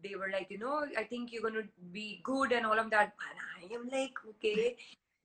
they 0.03 0.15
were 0.15 0.31
like 0.32 0.49
you 0.50 0.59
know 0.59 0.87
i 0.97 1.05
think 1.05 1.32
you're 1.32 1.43
going 1.43 1.55
to 1.55 1.69
be 1.93 2.21
good 2.25 2.53
and 2.53 2.65
all 2.67 2.79
of 2.79 2.91
that 2.91 3.12
and 3.29 3.38
i 3.59 3.75
am 3.75 3.88
like 3.88 4.15
okay 4.29 4.77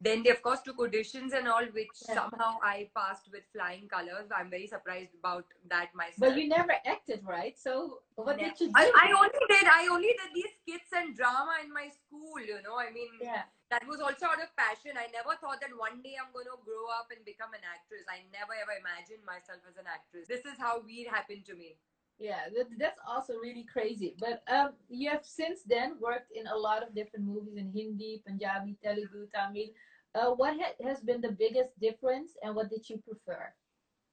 then 0.05 0.21
they 0.23 0.29
of 0.29 0.41
course 0.45 0.61
took 0.61 0.77
auditions 0.77 1.33
and 1.33 1.47
all 1.47 1.65
which 1.73 1.97
yeah. 2.07 2.15
somehow 2.19 2.49
i 2.61 2.87
passed 2.95 3.27
with 3.33 3.43
flying 3.51 3.87
colors. 3.89 4.29
I'm 4.29 4.49
very 4.49 4.67
surprised 4.67 5.17
about 5.17 5.45
that 5.73 5.89
myself. 5.95 6.21
But 6.21 6.37
you 6.37 6.47
never 6.47 6.77
acted 6.85 7.25
right? 7.25 7.57
So 7.57 8.05
what 8.15 8.37
did 8.37 8.53
you 8.61 8.67
do? 8.67 8.73
I, 8.75 8.85
I, 8.93 9.07
only 9.17 9.43
did 9.49 9.65
i 9.65 9.87
only 9.91 10.13
did 10.13 10.31
these 10.37 10.53
skits 10.61 10.93
and 10.93 11.17
drama 11.17 11.57
in 11.65 11.73
my 11.73 11.89
school 11.89 12.37
you 12.37 12.61
know. 12.61 12.77
I 12.77 12.93
mean 12.93 13.09
yeah. 13.21 13.49
that 13.73 13.87
was 13.87 13.99
also 13.99 14.29
out 14.29 14.41
of 14.45 14.53
passion. 14.55 14.93
I 14.93 15.09
never 15.09 15.33
thought 15.41 15.59
that 15.65 15.73
one 15.73 16.05
day 16.05 16.15
i'm 16.21 16.29
going 16.37 16.49
to 16.53 16.59
grow 16.61 16.85
up 16.93 17.09
and 17.09 17.25
become 17.25 17.57
an 17.57 17.65
actress. 17.65 18.05
I 18.05 18.21
never 18.29 18.53
ever 18.53 18.77
imagined 18.77 19.25
myself 19.25 19.65
as 19.65 19.81
an 19.81 19.89
actress. 19.89 20.29
This 20.29 20.45
is 20.45 20.61
how 20.61 20.85
weird 20.85 21.09
happened 21.09 21.49
to 21.49 21.57
me. 21.57 21.81
Yeah 22.21 22.47
that, 22.53 22.69
that's 22.77 23.01
also 23.09 23.33
really 23.41 23.65
crazy. 23.65 24.13
But 24.21 24.45
um 24.45 24.77
you 24.87 25.09
have 25.09 25.25
since 25.25 25.65
then 25.65 25.97
worked 25.97 26.29
in 26.29 26.45
a 26.45 26.55
lot 26.55 26.85
of 26.85 26.93
different 26.93 27.25
movies 27.25 27.57
in 27.57 27.73
hindi 27.73 28.21
punjabi 28.27 28.77
telugu 28.85 29.25
tamil 29.33 29.67
uh, 30.15 30.31
what 30.31 30.55
ha- 30.59 30.77
has 30.87 31.01
been 31.01 31.21
the 31.21 31.31
biggest 31.31 31.79
difference 31.79 32.31
and 32.43 32.55
what 32.55 32.69
did 32.69 32.89
you 32.89 32.97
prefer 33.07 33.53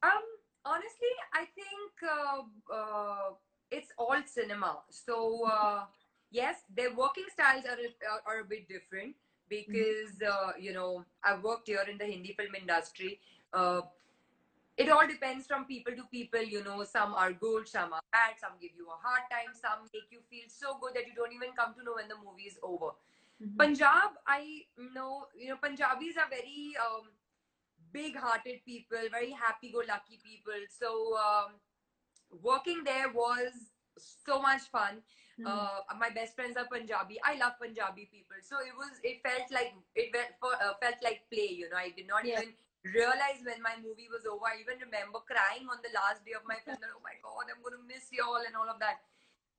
um 0.02 0.24
honestly 0.64 1.14
i 1.34 1.44
think 1.58 1.92
uh, 2.16 2.42
uh, 2.74 3.30
it's 3.70 3.92
all 3.98 4.20
cinema 4.26 4.78
so 4.90 5.46
uh, 5.46 5.84
yes 6.30 6.62
their 6.76 6.94
working 6.94 7.24
styles 7.32 7.64
are, 7.64 7.78
are, 8.12 8.22
are 8.26 8.40
a 8.40 8.44
bit 8.44 8.68
different 8.68 9.14
because 9.48 10.16
uh, 10.24 10.52
you 10.58 10.72
know 10.72 11.04
I've 11.22 11.42
worked 11.42 11.68
here 11.68 11.84
in 11.90 11.98
the 11.98 12.06
Hindi 12.06 12.32
film 12.38 12.54
industry. 12.58 13.20
Uh, 13.52 13.82
it 14.78 14.88
all 14.88 15.06
depends 15.06 15.46
from 15.46 15.66
people 15.66 15.92
to 15.94 16.04
people. 16.10 16.40
You 16.42 16.64
know, 16.64 16.82
some 16.84 17.12
are 17.14 17.32
good, 17.32 17.68
some 17.68 17.92
are 17.92 18.04
bad, 18.12 18.40
some 18.40 18.56
give 18.60 18.72
you 18.76 18.86
a 18.88 18.98
hard 19.06 19.28
time, 19.30 19.52
some 19.52 19.84
make 19.92 20.08
you 20.10 20.20
feel 20.30 20.48
so 20.48 20.78
good 20.80 20.94
that 20.94 21.06
you 21.06 21.14
don't 21.14 21.32
even 21.32 21.52
come 21.54 21.74
to 21.74 21.84
know 21.84 21.94
when 21.96 22.08
the 22.08 22.16
movie 22.16 22.48
is 22.48 22.58
over. 22.62 22.96
Mm-hmm. 23.42 23.56
Punjab, 23.58 24.14
I 24.26 24.62
know, 24.94 25.26
you 25.36 25.48
know, 25.48 25.56
Punjabis 25.62 26.16
are 26.16 26.30
very 26.30 26.74
um, 26.78 27.10
big-hearted 27.92 28.64
people, 28.64 29.02
very 29.10 29.32
happy-go-lucky 29.32 30.20
people. 30.22 30.62
So 30.70 31.18
um, 31.18 31.58
working 32.42 32.84
there 32.84 33.10
was 33.12 33.50
so 33.98 34.40
much 34.40 34.62
fun 34.70 35.02
Mm. 35.40 35.48
Uh, 35.48 35.80
my 35.96 36.10
best 36.12 36.36
friends 36.36 36.60
are 36.60 36.68
Punjabi. 36.68 37.16
I 37.24 37.40
love 37.40 37.56
Punjabi 37.56 38.04
people, 38.12 38.36
so 38.44 38.60
it 38.60 38.76
was. 38.76 38.92
It 39.00 39.24
felt 39.24 39.48
like 39.48 39.72
it 39.96 40.12
felt, 40.12 40.36
uh, 40.44 40.76
felt 40.76 41.00
like 41.00 41.24
play. 41.32 41.56
You 41.56 41.72
know, 41.72 41.80
I 41.80 41.88
did 41.96 42.04
not 42.04 42.28
yeah. 42.28 42.44
even 42.44 42.52
realize 42.84 43.40
when 43.40 43.64
my 43.64 43.80
movie 43.80 44.12
was 44.12 44.28
over. 44.28 44.44
I 44.44 44.60
even 44.60 44.84
remember 44.84 45.24
crying 45.24 45.72
on 45.72 45.80
the 45.80 45.92
last 45.96 46.20
day 46.28 46.36
of 46.36 46.44
my 46.44 46.60
film. 46.64 46.76
oh 46.84 47.00
my 47.00 47.16
god, 47.24 47.48
I'm 47.48 47.64
going 47.64 47.80
to 47.80 47.84
miss 47.88 48.12
you 48.12 48.20
all 48.20 48.44
and 48.44 48.52
all 48.52 48.68
of 48.68 48.76
that. 48.84 49.00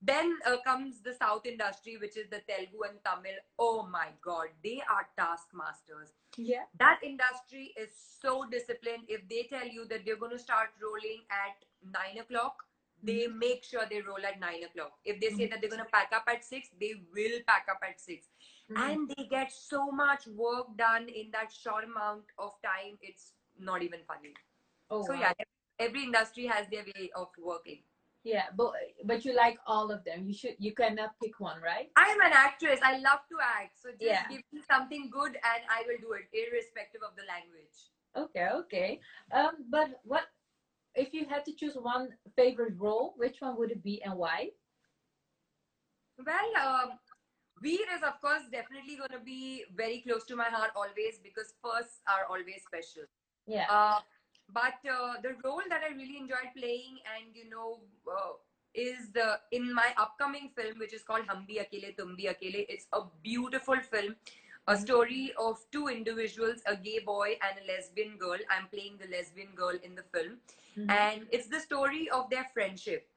Then 0.05 0.37
uh, 0.45 0.57
comes 0.65 1.01
the 1.01 1.13
South 1.13 1.45
industry, 1.45 1.95
which 1.99 2.17
is 2.17 2.27
the 2.29 2.41
Telugu 2.47 2.83
and 2.87 2.99
Tamil. 3.05 3.37
Oh 3.57 3.87
my 3.89 4.07
God, 4.21 4.47
they 4.63 4.81
are 4.89 5.07
taskmasters. 5.17 6.11
Yeah. 6.37 6.65
That 6.79 6.99
industry 7.03 7.73
is 7.77 7.89
so 8.21 8.43
disciplined. 8.51 9.03
If 9.07 9.27
they 9.29 9.47
tell 9.49 9.67
you 9.67 9.85
that 9.85 10.01
they're 10.05 10.17
going 10.17 10.35
to 10.35 10.39
start 10.39 10.69
rolling 10.81 11.23
at 11.31 11.55
nine 11.97 12.19
o'clock, 12.19 12.63
they 13.01 13.27
mm-hmm. 13.27 13.39
make 13.39 13.63
sure 13.63 13.83
they 13.89 14.01
roll 14.01 14.25
at 14.25 14.39
nine 14.39 14.63
o'clock. 14.63 14.93
If 15.05 15.19
they 15.21 15.29
say 15.29 15.33
mm-hmm. 15.33 15.51
that 15.51 15.61
they're 15.61 15.69
gonna 15.69 15.93
pack 15.93 16.11
up 16.13 16.23
at 16.27 16.43
six, 16.43 16.69
they 16.79 16.95
will 17.13 17.39
pack 17.47 17.67
up 17.69 17.79
at 17.87 17.99
6 17.99 18.25
mm-hmm. 18.71 18.81
and 18.81 19.09
they 19.15 19.25
get 19.29 19.51
so 19.51 19.91
much 19.91 20.27
work 20.27 20.67
done 20.77 21.07
in 21.09 21.29
that 21.31 21.51
short 21.51 21.83
amount 21.83 22.23
of 22.37 22.51
time. 22.63 22.97
It's 23.01 23.33
not 23.59 23.83
even 23.83 23.99
funny. 24.07 24.33
Oh, 24.89 25.03
so 25.05 25.13
wow. 25.13 25.19
yeah, 25.19 25.33
every 25.79 26.03
industry 26.03 26.45
has 26.45 26.67
their 26.71 26.83
way 26.83 27.09
of 27.15 27.27
working. 27.37 27.83
Yeah, 28.23 28.47
but 28.55 28.71
but 29.03 29.25
you 29.25 29.35
like 29.35 29.57
all 29.67 29.91
of 29.91 30.03
them. 30.05 30.23
You 30.25 30.33
should 30.33 30.55
you 30.57 30.73
cannot 30.73 31.11
pick 31.21 31.39
one, 31.39 31.59
right? 31.61 31.91
I'm 31.97 32.21
an 32.21 32.31
actress. 32.31 32.79
I 32.81 32.93
love 33.03 33.19
to 33.27 33.37
act. 33.43 33.75
So 33.83 33.89
just 33.91 34.01
yeah. 34.01 34.23
give 34.29 34.41
me 34.51 34.61
something 34.69 35.09
good 35.11 35.35
and 35.35 35.61
I 35.67 35.83
will 35.85 35.99
do 35.99 36.13
it, 36.15 36.31
irrespective 36.31 37.01
of 37.03 37.15
the 37.19 37.27
language. 37.27 37.75
Okay, 38.15 38.47
okay. 38.63 38.99
Um, 39.33 39.67
but 39.69 39.99
what 40.03 40.23
if 40.95 41.13
you 41.13 41.25
had 41.27 41.43
to 41.45 41.53
choose 41.53 41.75
one 41.75 42.09
favorite 42.37 42.75
role, 42.77 43.13
which 43.17 43.37
one 43.39 43.57
would 43.57 43.71
it 43.71 43.83
be 43.83 44.01
and 44.03 44.15
why? 44.15 44.49
Well, 46.23 46.51
um, 46.61 46.99
Veer 47.61 47.87
is 47.95 48.03
of 48.03 48.21
course 48.21 48.43
definitely 48.51 48.95
going 48.95 49.11
to 49.11 49.23
be 49.23 49.65
very 49.75 49.99
close 49.99 50.23
to 50.25 50.35
my 50.35 50.45
heart 50.45 50.71
always 50.75 51.19
because 51.21 51.53
firsts 51.63 51.99
are 52.07 52.25
always 52.29 52.63
special. 52.63 53.03
Yeah. 53.47 53.65
Uh, 53.69 53.99
but 54.51 54.79
uh, 54.89 55.21
the 55.21 55.35
role 55.43 55.61
that 55.69 55.81
I 55.83 55.93
really 55.93 56.17
enjoyed 56.17 56.51
playing 56.57 56.99
and 57.15 57.35
you 57.35 57.49
know 57.49 57.79
uh, 58.07 58.33
is 58.73 59.11
the 59.13 59.39
in 59.51 59.73
my 59.73 59.93
upcoming 59.97 60.49
film 60.55 60.79
which 60.79 60.93
is 60.93 61.03
called 61.03 61.25
Hum 61.27 61.45
Bhi 61.49 61.59
Akele 61.59 61.95
Tum 61.97 62.15
Bhi 62.19 62.29
Akele. 62.29 62.65
It's 62.69 62.87
a 62.93 63.01
beautiful 63.21 63.79
film 63.79 64.15
a 64.67 64.77
story 64.77 65.33
of 65.37 65.59
two 65.71 65.87
individuals, 65.87 66.61
a 66.65 66.75
gay 66.75 66.99
boy 66.99 67.37
and 67.41 67.59
a 67.59 67.71
lesbian 67.71 68.17
girl. 68.17 68.37
I'm 68.49 68.67
playing 68.71 68.97
the 68.97 69.09
lesbian 69.15 69.49
girl 69.55 69.77
in 69.83 69.95
the 69.95 70.03
film. 70.03 70.37
Mm-hmm. 70.77 70.89
And 70.89 71.27
it's 71.31 71.47
the 71.47 71.59
story 71.59 72.09
of 72.09 72.29
their 72.29 72.45
friendship. 72.53 73.07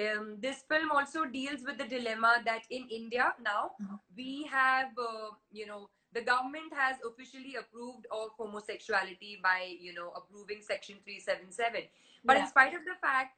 Um, 0.00 0.38
this 0.40 0.64
film 0.68 0.90
also 0.90 1.24
deals 1.24 1.60
with 1.64 1.78
the 1.78 1.84
dilemma 1.84 2.42
that 2.46 2.62
in 2.70 2.88
India 2.90 3.32
now 3.42 3.72
mm-hmm. 3.80 3.94
we 4.16 4.48
have, 4.50 4.88
uh, 4.98 5.30
you 5.52 5.66
know, 5.66 5.88
the 6.14 6.22
government 6.22 6.72
has 6.74 6.96
officially 7.04 7.56
approved 7.56 8.06
of 8.10 8.30
homosexuality 8.38 9.40
by, 9.42 9.76
you 9.80 9.94
know, 9.94 10.12
approving 10.16 10.62
Section 10.62 10.96
377. 11.04 11.82
But 12.24 12.36
yeah. 12.36 12.42
in 12.42 12.48
spite 12.48 12.74
of 12.74 12.84
the 12.84 12.96
fact 13.00 13.36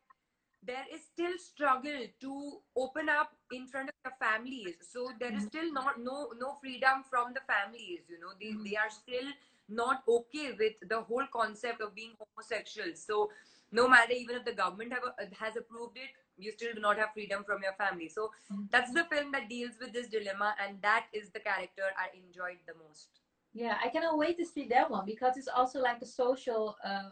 there 0.63 0.85
is 0.93 1.01
still 1.05 1.39
struggle 1.39 2.07
to 2.21 2.59
open 2.77 3.09
up 3.09 3.33
in 3.53 3.67
front 3.67 3.89
of 3.89 3.95
the 4.05 4.11
families. 4.19 4.75
So 4.91 5.11
there 5.21 5.33
is 5.33 5.47
mm-hmm. 5.47 5.49
still 5.49 5.73
not 5.73 6.01
no 6.01 6.31
no 6.39 6.55
freedom 6.61 7.05
from 7.09 7.35
the 7.35 7.41
families 7.47 8.01
you 8.09 8.19
know. 8.19 8.35
They, 8.41 8.53
they 8.53 8.75
mm-hmm. 8.75 8.83
are 8.83 8.91
still 8.91 9.31
not 9.69 10.03
okay 10.09 10.53
with 10.59 10.75
the 10.89 11.01
whole 11.03 11.27
concept 11.33 11.81
of 11.81 11.95
being 11.95 12.13
homosexual. 12.19 12.95
So 12.95 13.31
no 13.73 13.89
matter 13.89 14.13
even 14.13 14.37
if 14.37 14.45
the 14.45 14.53
government 14.53 14.93
have, 14.93 15.03
uh, 15.07 15.27
has 15.39 15.57
approved 15.57 15.97
it 15.97 16.11
you 16.39 16.53
still 16.53 16.75
do 16.75 16.81
not 16.81 16.99
have 16.99 17.13
freedom 17.13 17.45
from 17.45 17.63
your 17.63 17.73
family. 17.73 18.09
So 18.09 18.31
that's 18.71 18.93
the 18.93 19.05
film 19.05 19.33
that 19.33 19.49
deals 19.49 19.73
with 19.81 19.93
this 19.93 20.09
dilemma 20.09 20.55
and 20.63 20.81
that 20.83 21.07
is 21.13 21.31
the 21.31 21.41
character 21.41 21.83
i 21.97 22.09
enjoyed 22.17 22.59
the 22.67 22.75
most. 22.87 23.21
Yeah 23.53 23.77
i 23.83 23.89
cannot 23.89 24.19
wait 24.19 24.39
to 24.39 24.45
see 24.45 24.67
that 24.69 24.91
one 24.91 25.05
because 25.07 25.37
it's 25.37 25.49
also 25.49 25.81
like 25.81 26.03
a 26.03 26.07
social 26.07 26.77
uh, 26.85 27.11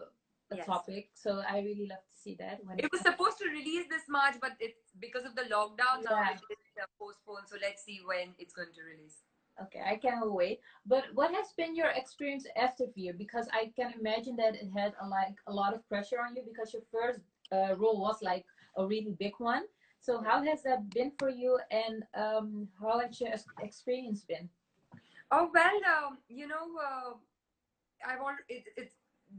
yes. 0.54 0.66
topic. 0.66 1.10
So 1.14 1.42
i 1.48 1.58
really 1.58 1.86
love 1.88 2.04
to 2.10 2.18
see 2.22 2.36
that 2.40 2.60
when 2.64 2.78
it, 2.78 2.86
it 2.86 2.92
was 2.92 3.00
supposed 3.00 3.38
to 3.38 3.48
release 3.48 3.86
this 3.88 4.08
march 4.08 4.34
but 4.40 4.52
it's 4.60 4.92
because 5.00 5.24
of 5.24 5.34
the 5.34 5.42
lockdown 5.42 6.02
yeah. 6.02 6.30
it 6.32 6.58
is 6.66 6.74
uh, 6.82 6.86
postponed. 6.98 7.46
So 7.46 7.56
let's 7.60 7.84
see 7.84 8.00
when 8.04 8.34
it's 8.38 8.52
going 8.52 8.74
to 8.74 8.82
release. 8.82 9.22
Okay 9.62 9.82
i 9.86 9.96
cannot 9.96 10.32
wait. 10.32 10.60
But 10.86 11.04
what 11.14 11.32
has 11.34 11.52
been 11.56 11.74
your 11.74 11.90
experience 11.90 12.46
after 12.56 12.84
Veer 12.94 13.14
because 13.16 13.48
i 13.52 13.72
can 13.76 13.94
imagine 13.98 14.36
that 14.36 14.54
it 14.54 14.68
had 14.76 14.92
a, 15.00 15.06
like 15.08 15.36
a 15.46 15.52
lot 15.52 15.74
of 15.74 15.88
pressure 15.88 16.20
on 16.26 16.36
you 16.36 16.42
because 16.46 16.74
your 16.74 16.82
first 16.92 17.20
uh, 17.52 17.74
role 17.76 18.00
was 18.00 18.22
like 18.22 18.44
a 18.76 18.86
really 18.86 19.16
big 19.18 19.34
one. 19.38 19.62
So 20.00 20.20
how 20.20 20.42
has 20.44 20.62
that 20.64 20.90
been 20.90 21.12
for 21.18 21.30
you 21.30 21.58
and 21.70 22.04
um, 22.14 22.68
how 22.80 23.00
has 23.00 23.20
your 23.20 23.30
experience 23.62 24.22
been? 24.22 24.48
Oh 25.30 25.50
well 25.52 25.80
um, 25.96 26.18
you 26.28 26.46
know 26.46 26.66
uh, 26.78 27.14
i've 28.06 28.20
already 28.20 28.44
it, 28.48 28.64
it's 28.76 28.94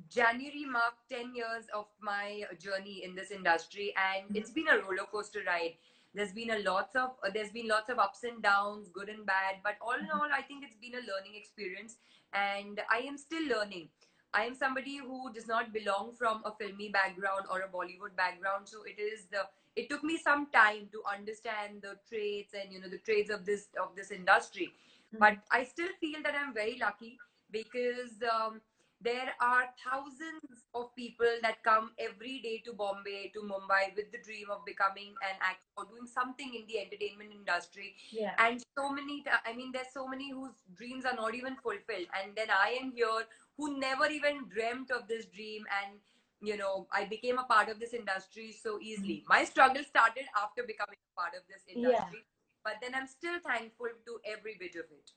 january 0.09 0.65
marked 0.65 1.07
10 1.09 1.35
years 1.35 1.65
of 1.73 1.85
my 2.01 2.43
journey 2.59 3.03
in 3.05 3.15
this 3.15 3.31
industry 3.31 3.93
and 3.95 4.25
mm-hmm. 4.25 4.35
it's 4.35 4.49
been 4.49 4.67
a 4.67 4.77
roller 4.77 5.07
coaster 5.11 5.39
ride. 5.45 5.75
There's 6.13 6.31
been 6.31 6.51
a 6.51 6.59
lots 6.59 6.95
of 6.95 7.11
uh, 7.23 7.29
there's 7.33 7.51
been 7.51 7.67
lots 7.67 7.89
of 7.89 7.99
ups 7.99 8.23
and 8.23 8.41
downs 8.41 8.89
good 8.89 9.09
and 9.09 9.25
bad 9.25 9.55
but 9.63 9.75
all 9.81 9.99
in 9.99 10.09
all 10.11 10.29
i 10.33 10.41
think 10.41 10.63
it's 10.63 10.77
been 10.77 10.95
a 10.95 11.03
learning 11.11 11.35
experience 11.35 11.97
and 12.33 12.79
i 12.89 12.99
am 12.99 13.17
still 13.17 13.45
learning 13.47 13.89
i 14.35 14.43
am 14.43 14.55
somebody 14.55 14.97
who 14.97 15.31
does 15.33 15.47
not 15.47 15.73
belong 15.73 16.11
from 16.21 16.41
a 16.45 16.51
filmy 16.59 16.89
background 16.89 17.51
or 17.51 17.61
a 17.61 17.69
bollywood 17.75 18.15
background 18.15 18.67
so 18.73 18.83
it 18.83 19.01
is 19.01 19.25
the 19.31 19.43
it 19.75 19.89
took 19.89 20.03
me 20.03 20.17
some 20.17 20.45
time 20.51 20.87
to 20.91 21.01
understand 21.13 21.81
the 21.81 21.95
traits 22.09 22.53
and 22.59 22.71
you 22.71 22.79
know 22.79 22.89
the 22.89 23.03
traits 23.09 23.29
of 23.29 23.45
this 23.45 23.67
of 23.81 23.95
this 23.95 24.11
industry 24.11 24.69
mm-hmm. 24.69 25.19
but 25.19 25.37
i 25.51 25.63
still 25.63 25.93
feel 25.99 26.21
that 26.23 26.35
i'm 26.41 26.53
very 26.53 26.77
lucky 26.79 27.17
because 27.51 28.15
um, 28.35 28.61
there 29.01 29.33
are 29.39 29.65
thousands 29.83 30.65
of 30.73 30.95
people 30.95 31.29
that 31.41 31.61
come 31.63 31.91
every 31.99 32.39
day 32.39 32.61
to 32.65 32.73
Bombay, 32.73 33.31
to 33.33 33.41
Mumbai 33.41 33.95
with 33.95 34.11
the 34.11 34.17
dream 34.17 34.47
of 34.49 34.65
becoming 34.65 35.13
an 35.21 35.37
actor 35.41 35.61
or 35.77 35.85
doing 35.85 36.07
something 36.07 36.55
in 36.55 36.65
the 36.67 36.79
entertainment 36.79 37.31
industry. 37.31 37.95
Yeah. 38.09 38.33
And 38.39 38.63
so 38.77 38.89
many, 38.89 39.23
I 39.45 39.53
mean, 39.53 39.71
there's 39.71 39.93
so 39.93 40.07
many 40.07 40.31
whose 40.31 40.55
dreams 40.75 41.05
are 41.05 41.15
not 41.15 41.35
even 41.35 41.55
fulfilled. 41.55 42.07
And 42.17 42.35
then 42.35 42.47
I 42.49 42.79
am 42.81 42.93
here 42.95 43.27
who 43.57 43.79
never 43.79 44.07
even 44.07 44.47
dreamt 44.49 44.91
of 44.91 45.07
this 45.07 45.25
dream. 45.25 45.63
And, 45.83 45.99
you 46.41 46.57
know, 46.57 46.87
I 46.91 47.05
became 47.05 47.37
a 47.37 47.43
part 47.43 47.69
of 47.69 47.79
this 47.79 47.93
industry 47.93 48.51
so 48.51 48.79
easily. 48.81 49.23
Mm-hmm. 49.23 49.33
My 49.33 49.43
struggle 49.45 49.83
started 49.83 50.25
after 50.41 50.63
becoming 50.63 50.97
a 50.99 51.19
part 51.19 51.33
of 51.35 51.43
this 51.47 51.63
industry. 51.67 52.19
Yeah. 52.23 52.63
But 52.63 52.73
then 52.81 52.95
I'm 52.95 53.07
still 53.07 53.39
thankful 53.45 53.87
to 54.05 54.19
every 54.25 54.57
bit 54.59 54.75
of 54.75 54.85
it. 54.91 55.11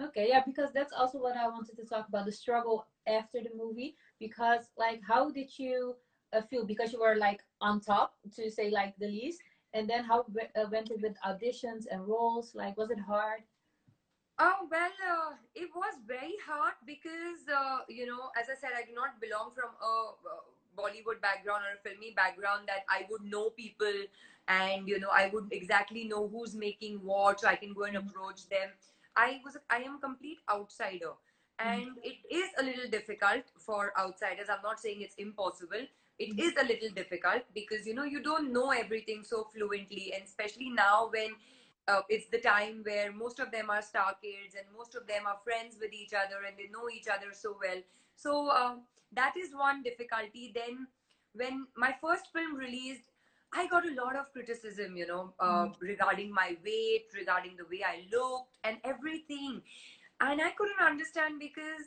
Okay, 0.00 0.28
yeah, 0.28 0.42
because 0.44 0.72
that's 0.72 0.92
also 0.92 1.18
what 1.18 1.36
I 1.36 1.48
wanted 1.48 1.76
to 1.76 1.84
talk 1.84 2.06
about 2.08 2.26
the 2.26 2.32
struggle 2.32 2.86
after 3.06 3.40
the 3.40 3.50
movie. 3.56 3.96
Because, 4.20 4.66
like, 4.76 5.00
how 5.06 5.30
did 5.30 5.58
you 5.58 5.96
uh, 6.32 6.42
feel? 6.42 6.64
Because 6.66 6.92
you 6.92 7.00
were 7.00 7.16
like 7.16 7.40
on 7.60 7.80
top, 7.80 8.14
to 8.36 8.50
say 8.50 8.70
like 8.70 8.94
the 8.98 9.06
least, 9.06 9.40
and 9.72 9.88
then 9.88 10.04
how 10.04 10.20
uh, 10.20 10.66
went 10.70 10.90
it 10.90 11.00
with 11.00 11.16
auditions 11.26 11.84
and 11.90 12.06
roles? 12.06 12.54
Like, 12.54 12.76
was 12.76 12.90
it 12.90 13.00
hard? 13.00 13.40
Oh 14.38 14.68
well, 14.70 14.90
uh, 15.10 15.32
it 15.54 15.70
was 15.74 15.94
very 16.06 16.36
hard 16.46 16.74
because 16.84 17.40
uh, 17.48 17.78
you 17.88 18.06
know, 18.06 18.30
as 18.38 18.48
I 18.50 18.60
said, 18.60 18.70
I 18.76 18.84
do 18.84 18.94
not 18.94 19.20
belong 19.20 19.52
from 19.54 19.70
a 19.80 20.12
Bollywood 20.76 21.20
background 21.22 21.64
or 21.64 21.72
a 21.78 21.88
filmy 21.88 22.12
background 22.14 22.64
that 22.66 22.84
I 22.88 23.06
would 23.10 23.22
know 23.22 23.50
people 23.50 24.04
and 24.48 24.86
you 24.86 25.00
know 25.00 25.08
I 25.12 25.30
would 25.32 25.48
exactly 25.50 26.04
know 26.04 26.28
who's 26.28 26.54
making 26.54 27.00
what, 27.02 27.40
so 27.40 27.48
I 27.48 27.56
can 27.56 27.72
go 27.72 27.84
and 27.84 27.96
approach 27.96 28.48
them 28.48 28.68
I 29.16 29.40
was 29.44 29.56
I 29.70 29.78
am 29.78 29.96
a 29.96 29.98
complete 29.98 30.38
outsider 30.50 31.12
and 31.58 31.80
mm-hmm. 31.80 32.04
it 32.04 32.16
is 32.30 32.50
a 32.58 32.62
little 32.62 32.88
difficult 32.90 33.44
for 33.58 33.92
outsiders 33.98 34.48
i'm 34.50 34.62
not 34.62 34.78
saying 34.78 35.00
it's 35.00 35.14
impossible 35.16 35.86
It 36.18 36.36
mm-hmm. 36.36 36.58
a 36.60 36.64
little 36.68 36.90
difficult 36.96 37.42
because 37.54 37.86
you 37.86 37.94
know 37.94 38.04
you 38.04 38.22
don't 38.22 38.52
know 38.52 38.70
everything 38.70 39.22
so 39.22 39.48
fluently 39.54 40.12
and 40.14 40.24
especially 40.24 40.70
now 40.70 41.08
when 41.10 41.34
uh, 41.88 42.00
it's 42.08 42.28
the 42.28 42.38
time 42.38 42.82
where 42.84 43.12
most 43.12 43.38
of 43.38 43.50
them 43.50 43.70
are 43.70 43.82
star 43.82 44.14
kids 44.22 44.54
and 44.56 44.66
most 44.76 44.94
of 44.94 45.06
them 45.06 45.26
are 45.26 45.38
friends 45.44 45.76
with 45.80 45.92
each 45.92 46.12
other 46.12 46.44
and 46.46 46.56
they 46.58 46.68
know 46.70 46.88
each 46.88 47.08
other 47.08 47.32
so 47.32 47.56
well 47.60 47.80
so 48.16 48.48
uh, 48.48 48.74
that 49.12 49.34
is 49.36 49.54
one 49.54 49.82
difficulty 49.82 50.52
then 50.54 50.86
when 51.34 51.66
my 51.76 51.94
first 52.00 52.32
film 52.32 52.56
released 52.56 53.10
I 53.52 53.66
got 53.68 53.86
a 53.86 53.94
lot 53.94 54.16
of 54.16 54.32
criticism, 54.32 54.96
you 54.96 55.06
know, 55.06 55.32
uh, 55.38 55.66
mm. 55.66 55.74
regarding 55.80 56.32
my 56.32 56.56
weight, 56.64 57.06
regarding 57.14 57.56
the 57.56 57.64
way 57.64 57.82
I 57.86 58.04
looked, 58.12 58.58
and 58.64 58.76
everything. 58.84 59.62
And 60.20 60.40
I 60.42 60.50
couldn't 60.50 60.80
understand 60.84 61.38
because 61.38 61.86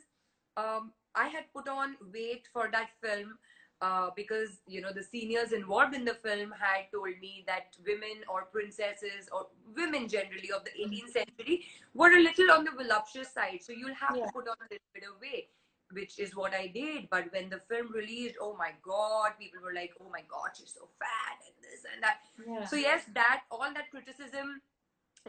um, 0.56 0.92
I 1.14 1.28
had 1.28 1.44
put 1.54 1.68
on 1.68 1.96
weight 2.12 2.48
for 2.52 2.70
that 2.72 2.90
film 3.02 3.38
uh, 3.82 4.10
because, 4.14 4.60
you 4.66 4.80
know, 4.80 4.92
the 4.92 5.02
seniors 5.02 5.52
involved 5.52 5.94
in 5.94 6.04
the 6.04 6.14
film 6.14 6.52
had 6.58 6.90
told 6.92 7.18
me 7.20 7.44
that 7.46 7.76
women 7.86 8.24
or 8.28 8.44
princesses 8.52 9.28
or 9.32 9.46
women 9.74 10.08
generally 10.08 10.50
of 10.54 10.64
the 10.64 10.70
18th 10.84 11.12
century 11.12 11.64
were 11.94 12.12
a 12.12 12.20
little 12.20 12.50
on 12.50 12.64
the 12.64 12.70
voluptuous 12.70 13.32
side. 13.32 13.60
So 13.62 13.72
you'll 13.72 13.94
have 13.94 14.16
yeah. 14.16 14.26
to 14.26 14.32
put 14.32 14.48
on 14.48 14.56
a 14.60 14.68
little 14.70 14.90
bit 14.94 15.04
of 15.04 15.20
weight 15.20 15.48
which 15.92 16.18
is 16.18 16.36
what 16.36 16.54
I 16.54 16.68
did. 16.68 17.08
But 17.10 17.32
when 17.32 17.50
the 17.50 17.60
film 17.68 17.92
released, 17.92 18.36
oh 18.40 18.56
my 18.56 18.72
god, 18.82 19.32
people 19.38 19.60
were 19.62 19.74
like, 19.74 19.92
oh 20.00 20.08
my 20.10 20.22
god, 20.30 20.50
she's 20.56 20.74
so 20.74 20.88
fat 20.98 21.38
and 21.46 21.54
this 21.62 21.82
and 21.92 22.02
that. 22.02 22.18
Yeah. 22.46 22.66
So 22.66 22.76
yes, 22.76 23.04
that 23.14 23.42
all 23.50 23.72
that 23.74 23.90
criticism 23.90 24.60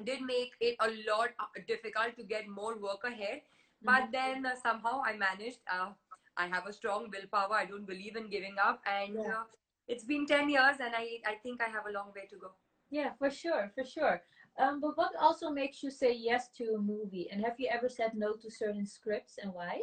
did 0.03 0.22
make 0.22 0.51
it 0.60 0.75
a 0.79 0.88
lot 1.10 1.29
uh, 1.39 1.62
difficult 1.67 2.15
to 2.17 2.24
get 2.24 2.48
more 2.48 2.77
work 2.77 3.03
ahead. 3.05 3.41
Mm-hmm. 3.41 3.86
But 3.86 4.12
then 4.12 4.46
uh, 4.46 4.55
somehow 4.62 5.01
I 5.05 5.17
managed. 5.17 5.60
Uh, 5.72 5.91
I 6.38 6.48
have 6.48 6.68
a 6.68 6.74
strong 6.74 7.10
willpower. 7.12 7.56
I 7.56 7.66
don't 7.66 7.86
believe 7.86 8.16
in 8.16 8.30
giving 8.30 8.56
up, 8.64 8.82
and 8.86 9.16
yeah. 9.16 9.42
uh, 9.42 9.44
it's 9.88 10.04
been 10.04 10.26
ten 10.26 10.50
years, 10.50 10.78
and 10.80 10.96
I 10.96 11.20
I 11.26 11.36
think 11.44 11.62
I 11.62 11.70
have 11.70 11.86
a 11.88 11.92
long 11.92 12.12
way 12.16 12.28
to 12.30 12.38
go. 12.38 12.52
Yeah, 12.90 13.12
for 13.18 13.30
sure, 13.30 13.72
for 13.76 13.86
sure. 13.86 14.22
Um, 14.60 14.82
but 14.82 14.98
what 14.98 15.16
also 15.20 15.50
makes 15.50 15.82
you 15.82 15.90
say 15.90 16.14
yes 16.14 16.50
to 16.58 16.76
a 16.76 16.78
movie? 16.78 17.30
And 17.32 17.44
have 17.44 17.58
you 17.58 17.70
ever 17.72 17.88
said 17.88 18.14
no 18.16 18.34
to 18.36 18.52
certain 18.52 18.86
scripts, 18.86 19.38
and 19.42 19.54
why? 19.54 19.82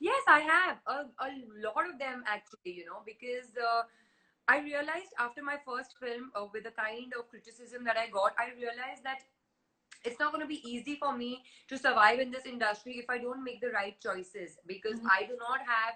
Yes, 0.00 0.22
I 0.28 0.40
have 0.40 0.78
a, 0.86 1.06
a 1.24 1.30
lot 1.64 1.88
of 1.88 1.98
them 1.98 2.22
actually, 2.26 2.72
you 2.78 2.86
know, 2.86 3.02
because 3.04 3.56
uh, 3.56 3.82
I 4.46 4.60
realized 4.60 5.12
after 5.18 5.42
my 5.42 5.56
first 5.66 5.96
film, 5.98 6.30
uh, 6.34 6.46
with 6.52 6.64
the 6.64 6.70
kind 6.70 7.12
of 7.18 7.28
criticism 7.28 7.84
that 7.84 7.96
I 7.96 8.08
got, 8.08 8.34
I 8.38 8.54
realized 8.54 9.02
that 9.04 9.20
it's 10.04 10.18
not 10.18 10.32
going 10.32 10.42
to 10.42 10.48
be 10.48 10.62
easy 10.68 10.96
for 10.96 11.16
me 11.16 11.42
to 11.68 11.78
survive 11.78 12.20
in 12.20 12.30
this 12.30 12.46
industry 12.46 12.98
if 12.98 13.08
I 13.08 13.18
don't 13.18 13.44
make 13.44 13.60
the 13.60 13.70
right 13.70 13.96
choices 14.00 14.58
because 14.66 14.98
mm-hmm. 14.98 15.08
I 15.10 15.26
do 15.26 15.36
not 15.38 15.60
have 15.60 15.94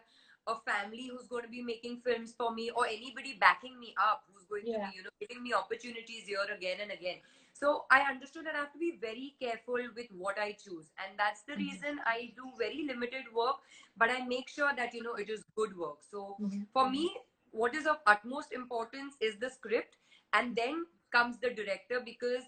a 0.48 0.56
family 0.68 1.08
who's 1.10 1.28
going 1.28 1.44
to 1.44 1.48
be 1.48 1.62
making 1.62 2.02
films 2.04 2.34
for 2.36 2.52
me 2.52 2.70
or 2.70 2.86
anybody 2.86 3.36
backing 3.38 3.78
me 3.78 3.94
up 4.00 4.24
who's 4.32 4.44
going 4.44 4.62
yeah. 4.66 4.86
to 4.86 4.90
be, 4.90 4.96
you 4.96 5.02
know, 5.04 5.10
giving 5.20 5.42
me 5.42 5.52
opportunities 5.54 6.24
here 6.26 6.38
again 6.54 6.78
and 6.82 6.90
again. 6.90 7.18
So 7.52 7.84
I 7.90 8.00
understood 8.00 8.46
that 8.46 8.56
I 8.56 8.58
have 8.58 8.72
to 8.72 8.78
be 8.78 8.98
very 9.00 9.36
careful 9.40 9.78
with 9.94 10.06
what 10.10 10.38
I 10.38 10.52
choose. 10.52 10.90
And 10.98 11.16
that's 11.16 11.42
the 11.42 11.52
mm-hmm. 11.52 11.62
reason 11.62 12.00
I 12.04 12.32
do 12.34 12.50
very 12.58 12.84
limited 12.86 13.24
work, 13.32 13.56
but 13.96 14.10
I 14.10 14.26
make 14.26 14.48
sure 14.48 14.72
that, 14.76 14.92
you 14.94 15.02
know, 15.02 15.14
it 15.14 15.30
is 15.30 15.44
good 15.54 15.76
work. 15.76 15.98
So 16.10 16.36
mm-hmm. 16.40 16.62
for 16.72 16.90
me, 16.90 17.14
what 17.52 17.76
is 17.76 17.86
of 17.86 17.98
utmost 18.06 18.52
importance 18.52 19.14
is 19.20 19.36
the 19.38 19.50
script. 19.50 19.96
And 20.32 20.56
then 20.56 20.86
comes 21.12 21.38
the 21.38 21.50
director 21.50 22.00
because 22.04 22.42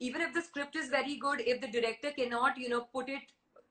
even 0.00 0.20
if 0.22 0.32
the 0.34 0.42
script 0.42 0.76
is 0.76 0.88
very 0.88 1.16
good, 1.16 1.40
if 1.40 1.60
the 1.60 1.68
director 1.68 2.10
cannot, 2.10 2.58
you 2.58 2.68
know, 2.68 2.86
put 2.92 3.08
it 3.08 3.22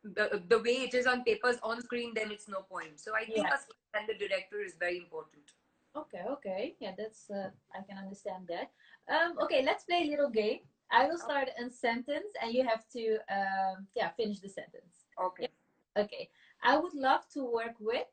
the, 0.03 0.41
the 0.47 0.59
way 0.59 0.87
it 0.87 0.93
is 0.93 1.07
on 1.07 1.23
papers 1.23 1.57
on 1.61 1.81
screen, 1.81 2.13
then 2.15 2.31
it's 2.31 2.47
no 2.47 2.61
point. 2.61 2.99
So 2.99 3.15
I 3.15 3.25
think 3.25 3.47
yeah. 3.47 3.57
and 3.95 4.07
the 4.07 4.13
director 4.13 4.61
is 4.65 4.75
very 4.79 4.97
important. 4.97 5.43
Okay, 5.95 6.21
okay. 6.29 6.75
Yeah, 6.79 6.91
that's, 6.97 7.29
uh, 7.29 7.49
I 7.73 7.81
can 7.87 7.97
understand 7.97 8.47
that. 8.47 8.71
Um, 9.13 9.37
okay, 9.41 9.63
let's 9.65 9.83
play 9.83 10.03
a 10.03 10.09
little 10.09 10.29
game. 10.29 10.59
I 10.91 11.07
will 11.07 11.17
start 11.17 11.49
a 11.59 11.69
sentence 11.69 12.33
and 12.41 12.53
you 12.53 12.65
have 12.67 12.83
to 12.93 13.17
um, 13.31 13.87
yeah 13.95 14.09
finish 14.17 14.39
the 14.39 14.49
sentence. 14.49 15.05
Okay. 15.23 15.47
Yeah. 15.95 16.03
Okay. 16.03 16.29
I 16.63 16.77
would 16.77 16.93
love 16.93 17.21
to 17.33 17.43
work 17.43 17.75
with. 17.79 18.07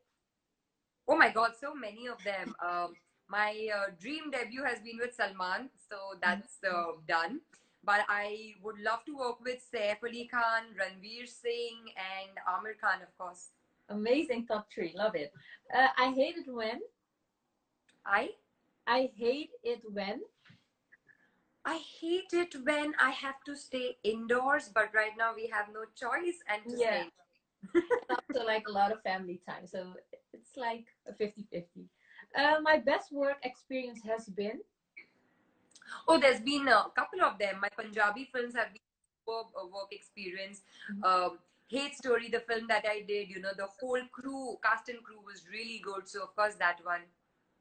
Oh 1.08 1.16
my 1.16 1.30
God, 1.30 1.52
so 1.58 1.74
many 1.74 2.06
of 2.06 2.22
them. 2.24 2.54
Um, 2.64 2.94
my 3.28 3.68
uh, 3.74 3.90
dream 3.98 4.30
debut 4.30 4.62
has 4.64 4.80
been 4.80 4.98
with 4.98 5.14
Salman, 5.14 5.70
so 5.88 5.96
that's 6.22 6.58
uh, 6.68 6.92
done. 7.08 7.40
But 7.86 8.02
I 8.08 8.54
would 8.62 8.80
love 8.80 9.04
to 9.06 9.16
work 9.16 9.40
with 9.40 9.62
Saif 9.72 10.02
Ali 10.04 10.26
Khan, 10.28 10.74
Ranveer 10.80 11.28
Singh, 11.28 11.92
and 11.96 12.32
Aamir 12.48 12.78
Khan, 12.80 13.02
of 13.02 13.16
course. 13.18 13.50
Amazing 13.88 14.46
top 14.46 14.68
three, 14.72 14.92
love 14.96 15.14
it. 15.16 15.32
Uh, 15.74 15.88
I 15.98 16.12
hate 16.12 16.36
it 16.38 16.52
when. 16.52 16.80
I 18.06 18.30
I 18.86 19.10
hate 19.16 19.52
it 19.64 19.82
when. 19.92 20.22
I 21.64 21.78
hate 21.78 22.32
it 22.32 22.54
when 22.64 22.94
I 23.00 23.10
have 23.10 23.42
to 23.44 23.56
stay 23.56 23.98
indoors, 24.04 24.70
but 24.74 24.94
right 24.94 25.16
now 25.16 25.34
we 25.34 25.48
have 25.48 25.68
no 25.72 25.84
choice 25.94 26.42
and 26.48 26.62
to 26.68 26.76
Yeah. 26.76 27.04
stay. 27.04 27.10
also 28.10 28.44
like 28.46 28.68
a 28.68 28.72
lot 28.72 28.92
of 28.92 29.02
family 29.02 29.40
time. 29.48 29.66
So 29.66 29.94
it's 30.32 30.56
like 30.56 30.86
a 31.08 31.14
50-50. 31.14 31.88
Uh, 32.36 32.60
my 32.62 32.78
best 32.78 33.12
work 33.12 33.38
experience 33.44 34.02
has 34.04 34.28
been 34.28 34.60
Oh, 36.08 36.18
there's 36.18 36.40
been 36.40 36.68
a 36.68 36.84
couple 36.94 37.22
of 37.22 37.38
them. 37.38 37.60
My 37.60 37.68
Punjabi 37.68 38.28
films 38.32 38.54
have 38.54 38.72
been 38.72 38.82
superb 39.26 39.46
uh, 39.60 39.66
work 39.66 39.92
experience. 39.92 40.62
Mhm. 40.92 41.04
Um, 41.04 41.38
Hate 41.68 41.96
Story, 41.96 42.28
the 42.28 42.40
film 42.40 42.66
that 42.68 42.84
I 42.88 43.00
did, 43.06 43.28
you 43.28 43.40
know, 43.40 43.52
the 43.56 43.66
whole 43.80 44.02
crew, 44.12 44.56
cast 44.62 44.88
and 44.88 45.02
crew 45.02 45.20
was 45.24 45.46
really 45.50 45.80
good. 45.84 46.08
So, 46.08 46.22
of 46.22 46.34
course, 46.36 46.54
that 46.56 46.84
one. 46.84 47.02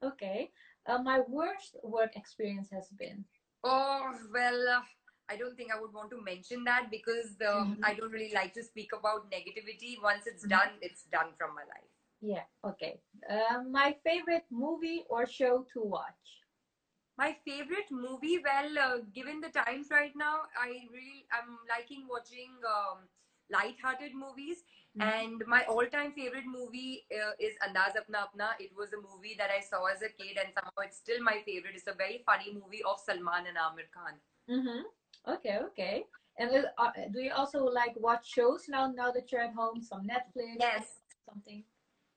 okay. 0.03 0.51
Uh, 0.87 0.99
my 1.01 1.19
worst 1.27 1.75
work 1.83 2.15
experience 2.15 2.69
has 2.71 2.89
been. 2.99 3.25
Oh, 3.63 4.13
well, 4.31 4.67
uh, 4.69 4.81
I 5.27 5.35
don't 5.35 5.57
think 5.57 5.71
I 5.73 5.79
would 5.81 5.91
want 5.93 6.11
to 6.11 6.21
mention 6.21 6.63
that 6.65 6.91
because 6.91 7.31
um, 7.51 7.77
Mhm. 7.77 7.79
I 7.83 7.93
don't 7.95 8.11
really 8.11 8.33
like 8.33 8.53
to 8.53 8.63
speak 8.63 8.93
about 8.93 9.31
negativity. 9.31 9.99
Once 10.01 10.27
it's 10.27 10.45
Mhm. 10.45 10.49
done, 10.55 10.77
it's 10.81 11.03
done 11.17 11.33
from 11.39 11.55
my 11.55 11.63
life. 11.63 11.89
Yeah, 12.21 12.45
okay. 12.63 13.01
Uh, 13.29 13.63
my 13.63 13.93
favorite 14.03 14.45
movie 14.51 15.05
or 15.09 15.25
show 15.25 15.63
to 15.73 15.81
watch. 15.81 16.35
My 17.17 17.35
favorite 17.45 17.89
movie, 17.91 18.39
well, 18.43 18.77
uh, 18.77 18.97
given 19.13 19.39
the 19.39 19.49
times 19.49 19.87
right 19.89 20.11
now, 20.15 20.41
I 20.59 20.87
really 20.91 21.25
I'm 21.31 21.57
liking 21.69 22.07
watching 22.09 22.51
um, 22.67 23.07
light-hearted 23.49 24.13
movies. 24.13 24.63
Mhm. 24.97 25.03
And 25.05 25.43
my 25.47 25.63
all-time 25.73 26.11
favorite 26.13 26.45
movie 26.45 27.05
uh, 27.19 27.31
is 27.39 27.55
Andaz 27.67 27.95
Apna 28.01 28.19
Apna. 28.27 28.49
It 28.59 28.71
was 28.75 28.93
a 28.93 29.01
movie 29.07 29.35
that 29.37 29.49
I 29.51 29.61
saw 29.61 29.85
as 29.85 30.01
a 30.01 30.09
kid, 30.09 30.37
and 30.43 30.53
somehow 30.57 30.83
it's 30.87 30.97
still 30.97 31.21
my 31.23 31.37
favorite. 31.45 31.75
It's 31.75 31.87
a 31.87 31.93
very 32.03 32.21
funny 32.25 32.53
movie 32.53 32.83
of 32.83 32.99
Salman 32.99 33.47
and 33.47 33.57
Aamir 33.65 33.89
Khan. 33.95 34.19
Mm-hmm. 34.49 34.81
Okay, 35.35 35.57
okay. 35.69 36.05
And 36.37 36.51
uh, 36.55 36.67
uh, 36.77 36.91
do 37.13 37.21
you 37.21 37.31
also 37.33 37.63
like 37.63 37.95
watch 37.97 38.27
shows 38.37 38.67
now? 38.67 38.91
Now 38.91 39.11
that 39.11 39.31
you're 39.31 39.41
at 39.41 39.53
home, 39.53 39.81
some 39.81 40.03
Netflix, 40.13 40.57
Yes, 40.59 40.99
something. 41.29 41.63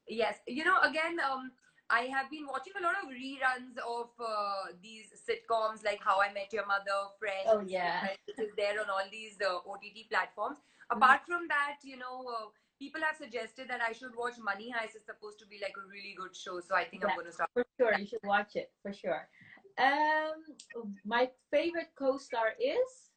yes. 0.08 0.38
You 0.46 0.64
know, 0.64 0.78
again, 0.82 1.18
um, 1.20 1.52
I 1.90 2.02
have 2.12 2.30
been 2.30 2.46
watching 2.46 2.74
a 2.78 2.82
lot 2.82 2.96
of 3.02 3.08
reruns 3.08 3.76
of 3.80 4.10
uh, 4.20 4.76
these 4.82 5.08
sitcoms 5.16 5.84
like 5.84 6.00
How 6.04 6.20
I 6.20 6.32
Met 6.32 6.52
Your 6.52 6.66
Mother, 6.66 7.08
Friends. 7.18 7.48
Oh, 7.48 7.62
yeah. 7.66 8.08
Which 8.26 8.46
is 8.46 8.52
there 8.56 8.80
on 8.80 8.90
all 8.90 9.08
these 9.10 9.38
uh, 9.40 9.56
OTT 9.64 10.10
platforms. 10.10 10.58
Apart 10.90 11.20
from 11.26 11.48
that, 11.48 11.76
you 11.82 11.96
know, 11.96 12.24
uh, 12.28 12.46
people 12.78 13.00
have 13.00 13.16
suggested 13.16 13.68
that 13.68 13.80
I 13.80 13.92
should 13.92 14.12
watch 14.16 14.34
Money 14.42 14.72
Heist. 14.72 14.96
It's 14.96 15.06
supposed 15.06 15.38
to 15.40 15.46
be 15.46 15.58
like 15.62 15.74
a 15.76 15.88
really 15.88 16.14
good 16.16 16.36
show, 16.36 16.60
so 16.60 16.74
I 16.76 16.84
think 16.84 17.02
Yeah. 17.02 17.10
I'm 17.10 17.16
going 17.16 17.26
to 17.26 17.32
start. 17.32 17.50
For 17.54 17.64
sure, 17.78 17.98
you 17.98 18.06
should 18.06 18.24
watch 18.24 18.56
it 18.56 18.70
for 18.82 18.92
sure. 18.92 19.28
Um, 19.78 20.44
my 21.06 21.30
favorite 21.50 21.90
co-star 21.98 22.52
is, 22.60 23.10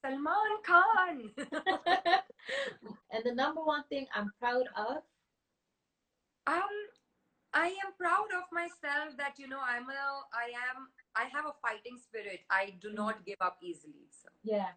Salman 0.00 0.62
Khan. 0.64 1.30
and 3.12 3.22
the 3.24 3.34
number 3.34 3.62
one 3.62 3.84
thing 3.90 4.06
I'm 4.14 4.30
proud 4.40 4.64
of. 4.76 5.02
um, 6.46 6.76
I 7.54 7.68
am 7.84 7.92
proud 7.98 8.28
of 8.36 8.44
myself 8.52 9.16
that 9.18 9.38
you 9.38 9.48
know 9.48 9.60
I'm 9.60 9.88
a 9.90 10.04
I 10.32 10.48
am 10.70 10.88
I 11.14 11.24
have 11.28 11.44
a 11.46 11.54
fighting 11.60 11.98
spirit. 11.98 12.40
I 12.50 12.74
do 12.80 12.92
not 12.92 13.24
give 13.26 13.36
up 13.40 13.58
easily. 13.62 14.08
So. 14.10 14.28
Yeah. 14.42 14.72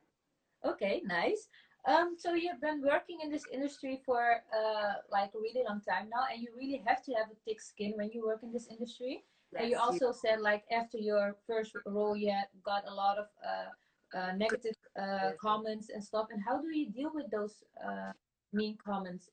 Okay, 0.66 1.02
nice. 1.06 1.48
Um, 1.88 2.16
so 2.18 2.34
you've 2.34 2.60
been 2.62 2.82
working 2.82 3.20
in 3.24 3.30
this 3.32 3.46
industry 3.52 4.02
for 4.06 4.42
uh 4.52 4.94
like 5.12 5.32
a 5.36 5.40
really 5.40 5.64
long 5.68 5.82
time 5.82 6.10
now, 6.10 6.26
and 6.32 6.42
you 6.42 6.50
really 6.58 6.82
have 6.86 7.04
to 7.04 7.14
have 7.14 7.28
a 7.32 7.38
thick 7.46 7.62
skin 7.62 7.94
when 7.96 8.12
you 8.12 8.26
work 8.26 8.42
in 8.44 8.52
this 8.52 8.68
industry. 8.68 9.24
And 9.58 9.70
you 9.70 9.78
Yes. 9.78 9.86
also 9.88 10.12
said 10.12 10.42
like 10.42 10.64
after 10.72 10.98
your 10.98 11.38
first 11.48 11.74
role, 11.86 12.16
you 12.18 12.32
had 12.32 12.50
got 12.64 12.84
a 12.88 12.94
lot 12.94 13.18
of 13.18 13.28
uh, 13.46 14.18
uh 14.18 14.32
negative 14.34 14.76
uh 15.00 15.32
Yes. 15.32 15.38
comments 15.40 15.90
and 15.94 16.04
stuff. 16.04 16.28
And 16.32 16.42
how 16.44 16.60
do 16.62 16.68
you 16.76 16.92
deal 16.92 17.12
with 17.14 17.30
those 17.32 17.64
uh 17.80 18.12
mean 18.52 18.78
comments? 18.84 19.30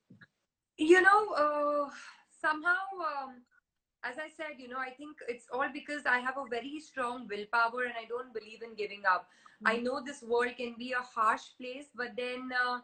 you 0.78 1.00
know 1.00 1.32
uh, 1.34 1.90
somehow 2.44 2.84
um, 3.10 3.34
as 4.04 4.18
i 4.18 4.28
said 4.36 4.58
you 4.58 4.68
know 4.68 4.78
i 4.78 4.90
think 4.90 5.16
it's 5.28 5.46
all 5.52 5.68
because 5.72 6.06
i 6.06 6.18
have 6.18 6.38
a 6.42 6.48
very 6.54 6.80
strong 6.80 7.26
willpower 7.30 7.84
and 7.90 7.94
i 8.02 8.06
don't 8.08 8.34
believe 8.34 8.62
in 8.62 8.74
giving 8.74 9.02
up. 9.14 9.28
I 9.64 9.76
know 9.78 10.02
this 10.04 10.22
world 10.22 10.54
can 10.58 10.74
be 10.78 10.92
a 10.92 11.02
harsh 11.16 11.44
place 11.60 11.88
but 12.00 12.16
then 12.16 12.50
uh, 12.64 12.78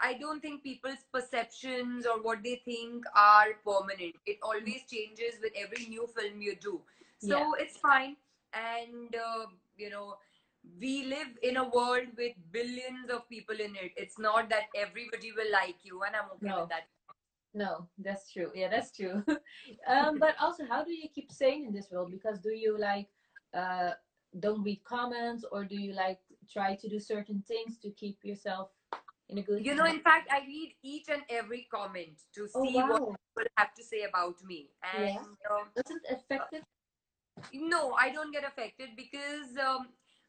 i 0.00 0.14
don't 0.22 0.40
think 0.46 0.62
people's 0.64 1.04
perceptions 1.16 2.06
or 2.06 2.16
what 2.22 2.42
they 2.44 2.56
think 2.64 3.04
are 3.16 3.50
permanent. 3.66 4.16
It 4.26 4.38
always 4.42 4.82
changes 4.92 5.38
with 5.42 5.52
every 5.64 5.86
new 5.86 6.06
film 6.16 6.40
you 6.42 6.56
do. 6.66 6.80
So 7.18 7.38
Yeah. 7.38 7.64
it's 7.64 7.78
fine. 7.78 8.16
And 8.54 9.14
uh, 9.26 9.46
you 9.76 9.90
know 9.90 10.16
we 10.80 11.04
live 11.06 11.32
in 11.42 11.56
a 11.56 11.68
world 11.76 12.08
with 12.16 12.34
billions 12.52 13.10
of 13.10 13.28
people 13.28 13.60
in 13.68 13.76
it. 13.76 13.92
It's 13.96 14.18
not 14.18 14.48
that 14.50 14.68
everybody 14.74 15.32
will 15.32 15.50
like 15.52 15.84
you 15.90 16.02
and 16.08 16.16
i'm 16.16 16.30
okay 16.36 16.50
No. 16.52 16.60
with 16.60 16.68
that 16.74 16.88
No, 17.52 17.88
that's 17.98 18.32
true. 18.32 18.50
Yeah, 18.54 18.68
that's 18.68 18.92
true. 18.92 19.24
um, 19.88 20.18
but 20.18 20.34
also, 20.40 20.64
how 20.68 20.84
do 20.84 20.92
you 20.92 21.08
keep 21.12 21.32
sane 21.32 21.66
in 21.66 21.72
this 21.72 21.90
world? 21.90 22.10
Because 22.10 22.38
do 22.38 22.50
you 22.50 22.78
like 22.78 23.08
uh, 23.54 23.90
don't 24.38 24.62
read 24.62 24.82
comments, 24.84 25.44
or 25.50 25.64
do 25.64 25.76
you 25.76 25.92
like 25.92 26.20
try 26.50 26.76
to 26.76 26.88
do 26.88 27.00
certain 27.00 27.42
things 27.48 27.78
to 27.78 27.90
keep 27.90 28.18
yourself 28.22 28.70
in 29.28 29.38
a 29.38 29.42
good? 29.42 29.66
You 29.66 29.74
know, 29.74 29.86
in 29.86 30.00
fact, 30.00 30.28
I 30.30 30.46
read 30.46 30.74
each 30.82 31.08
and 31.08 31.22
every 31.28 31.66
comment 31.72 32.22
to 32.36 32.48
oh 32.54 32.64
see 32.64 32.74
what 32.76 32.98
people 33.00 33.50
have 33.56 33.74
to 33.74 33.82
say 33.82 34.02
about 34.08 34.36
me. 34.44 34.70
And 34.94 35.18
um, 35.50 35.70
doesn't 35.74 36.02
affect 36.08 36.52
it? 36.52 36.62
no, 37.54 37.94
I 37.98 38.10
don't 38.10 38.32
get 38.32 38.44
affected 38.44 38.90
because 38.96 39.56
um, 39.58 39.88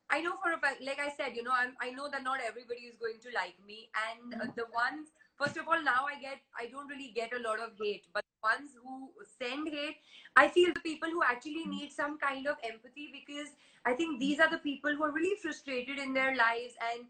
I 0.09 0.21
know 0.21 0.33
for 0.43 0.51
a 0.53 0.59
fact, 0.59 0.81
like 0.83 0.99
I 0.99 1.09
said, 1.15 1.35
you 1.35 1.43
know, 1.43 1.53
I'm, 1.55 1.73
I 1.81 1.91
know 1.91 2.09
that 2.11 2.23
not 2.23 2.39
everybody 2.45 2.81
is 2.81 2.95
going 2.97 3.19
to 3.23 3.29
like 3.33 3.55
me. 3.65 3.89
And 3.95 4.41
uh, 4.41 4.45
the 4.55 4.65
ones, 4.73 5.09
first 5.41 5.57
of 5.57 5.67
all, 5.67 5.81
now 5.83 6.05
I 6.05 6.19
get, 6.21 6.39
I 6.59 6.67
don't 6.67 6.87
really 6.87 7.11
get 7.15 7.31
a 7.33 7.41
lot 7.41 7.59
of 7.59 7.71
hate, 7.81 8.05
but 8.13 8.23
the 8.23 8.49
ones 8.49 8.71
who 8.83 9.09
send 9.41 9.67
hate, 9.67 9.97
I 10.35 10.47
feel 10.47 10.71
the 10.73 10.81
people 10.81 11.09
who 11.09 11.23
actually 11.23 11.65
need 11.65 11.91
some 11.91 12.17
kind 12.19 12.47
of 12.47 12.55
empathy 12.63 13.09
because 13.11 13.49
I 13.85 13.93
think 13.93 14.19
these 14.19 14.39
are 14.39 14.49
the 14.49 14.59
people 14.59 14.95
who 14.95 15.03
are 15.03 15.11
really 15.11 15.37
frustrated 15.41 15.97
in 15.97 16.13
their 16.13 16.35
lives 16.35 16.73
and 16.93 17.07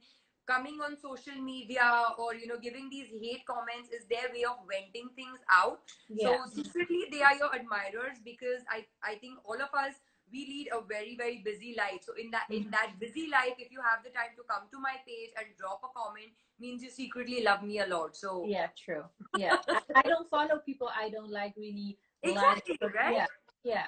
coming 0.47 0.79
on 0.83 0.97
social 0.97 1.39
media 1.41 1.87
or 2.17 2.35
you 2.35 2.47
know 2.47 2.57
giving 2.57 2.89
these 2.89 3.07
hate 3.21 3.45
comments 3.45 3.89
is 3.89 4.05
their 4.09 4.27
way 4.33 4.43
of 4.43 4.57
venting 4.67 5.09
things 5.15 5.39
out 5.49 5.79
Yeah. 6.09 6.43
so 6.45 6.63
secretly 6.63 7.05
they 7.11 7.21
are 7.21 7.35
your 7.35 7.53
admirers 7.55 8.17
because 8.25 8.65
i 8.69 8.83
i 9.03 9.15
think 9.15 9.37
all 9.45 9.61
of 9.61 9.69
us 9.83 9.93
we 10.31 10.45
lead 10.47 10.69
a 10.73 10.81
very 10.81 11.15
very 11.15 11.41
busy 11.43 11.75
life 11.77 12.01
so 12.01 12.13
in 12.15 12.31
that 12.31 12.45
in 12.49 12.63
mm-hmm. 12.63 12.71
that 12.71 12.99
busy 12.99 13.27
life 13.31 13.55
if 13.59 13.71
you 13.71 13.81
have 13.81 14.03
the 14.03 14.09
time 14.09 14.31
to 14.35 14.43
come 14.49 14.63
to 14.71 14.79
my 14.79 14.95
page 15.05 15.31
and 15.37 15.47
drop 15.57 15.81
a 15.83 15.91
comment 15.97 16.31
means 16.59 16.81
you 16.81 16.89
secretly 16.89 17.43
love 17.43 17.63
me 17.63 17.79
a 17.79 17.87
lot 17.87 18.15
so 18.15 18.45
Yeah, 18.47 18.67
true. 18.77 19.03
Yeah, 19.37 19.57
I, 19.95 20.01
don't 20.03 20.29
follow 20.29 20.59
people 20.65 20.89
I 20.95 21.09
don't 21.09 21.31
like 21.31 21.53
really. 21.57 21.97
exactly 22.23 22.77
but 22.79 22.93
right 22.93 23.15
Yeah, 23.15 23.25
yeah. 23.63 23.87